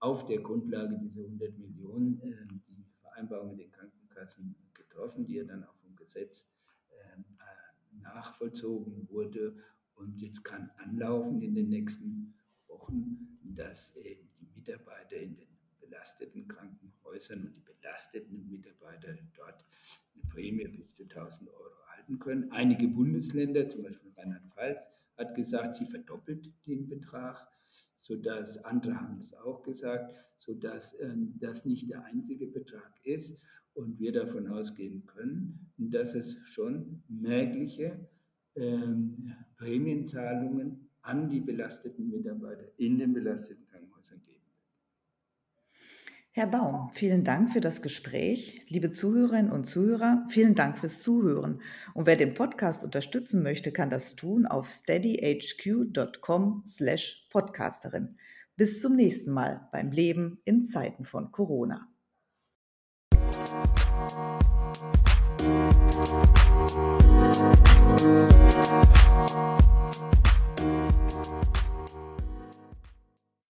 auf 0.00 0.26
der 0.26 0.40
Grundlage 0.40 0.98
dieser 0.98 1.22
100 1.22 1.58
Millionen, 1.58 2.20
äh, 2.22 2.34
die 2.46 2.84
Vereinbarung 3.00 3.50
mit 3.50 3.60
den 3.60 3.72
Krankenkassen 3.72 4.54
getroffen, 4.74 5.24
die 5.26 5.34
ja 5.34 5.44
dann 5.44 5.64
auch 5.64 5.74
vom 5.76 5.94
Gesetz 5.96 6.46
ähm, 6.90 7.24
äh, 7.38 8.02
nachvollzogen 8.02 9.08
wurde. 9.10 9.56
Und 9.94 10.20
jetzt 10.20 10.42
kann 10.44 10.70
anlaufen 10.76 11.40
in 11.40 11.54
den 11.54 11.68
nächsten 11.68 12.34
Wochen, 12.66 13.38
dass 13.42 13.92
die 13.94 14.18
Mitarbeiter 14.56 15.16
in 15.16 15.36
den 15.36 15.53
belasteten 15.84 16.46
Krankenhäusern 16.48 17.40
und 17.40 17.56
die 17.56 17.60
belasteten 17.60 18.48
Mitarbeiter 18.48 19.16
dort 19.36 19.64
eine 20.14 20.32
Prämie 20.32 20.68
bis 20.68 20.94
zu 20.94 21.02
1000 21.04 21.48
Euro 21.50 21.70
erhalten 21.86 22.18
können. 22.18 22.50
Einige 22.52 22.88
Bundesländer, 22.88 23.68
zum 23.68 23.82
Beispiel 23.82 24.12
Rheinland-Pfalz, 24.16 24.88
hat 25.18 25.34
gesagt, 25.34 25.76
sie 25.76 25.86
verdoppelt 25.86 26.50
den 26.66 26.88
Betrag, 26.88 27.46
sodass 28.00 28.62
andere 28.64 29.00
haben 29.00 29.18
es 29.18 29.34
auch 29.34 29.62
gesagt, 29.62 30.14
sodass 30.38 30.98
ähm, 31.00 31.34
das 31.40 31.64
nicht 31.64 31.88
der 31.90 32.04
einzige 32.04 32.46
Betrag 32.46 32.92
ist 33.04 33.40
und 33.74 33.98
wir 33.98 34.12
davon 34.12 34.48
ausgehen 34.48 35.04
können, 35.06 35.70
dass 35.78 36.14
es 36.14 36.36
schon 36.44 37.02
merkliche 37.08 37.98
ähm, 38.56 39.34
Prämienzahlungen 39.56 40.88
an 41.02 41.28
die 41.28 41.40
belasteten 41.40 42.10
Mitarbeiter 42.10 42.66
in 42.78 42.98
den 42.98 43.12
belasteten. 43.12 43.63
Herr 46.36 46.48
Baum, 46.48 46.90
vielen 46.90 47.22
Dank 47.22 47.52
für 47.52 47.60
das 47.60 47.80
Gespräch. 47.80 48.60
Liebe 48.68 48.90
Zuhörerinnen 48.90 49.52
und 49.52 49.66
Zuhörer, 49.66 50.26
vielen 50.28 50.56
Dank 50.56 50.78
fürs 50.78 51.00
Zuhören. 51.00 51.62
Und 51.94 52.06
wer 52.06 52.16
den 52.16 52.34
Podcast 52.34 52.82
unterstützen 52.82 53.44
möchte, 53.44 53.70
kann 53.70 53.88
das 53.88 54.16
tun 54.16 54.44
auf 54.44 54.66
steadyhq.com 54.68 56.64
slash 56.66 57.28
podcasterin. 57.30 58.18
Bis 58.56 58.80
zum 58.80 58.96
nächsten 58.96 59.30
Mal 59.30 59.68
beim 59.70 59.92
Leben 59.92 60.40
in 60.44 60.64
Zeiten 60.64 61.04
von 61.04 61.30
Corona. 61.30 61.86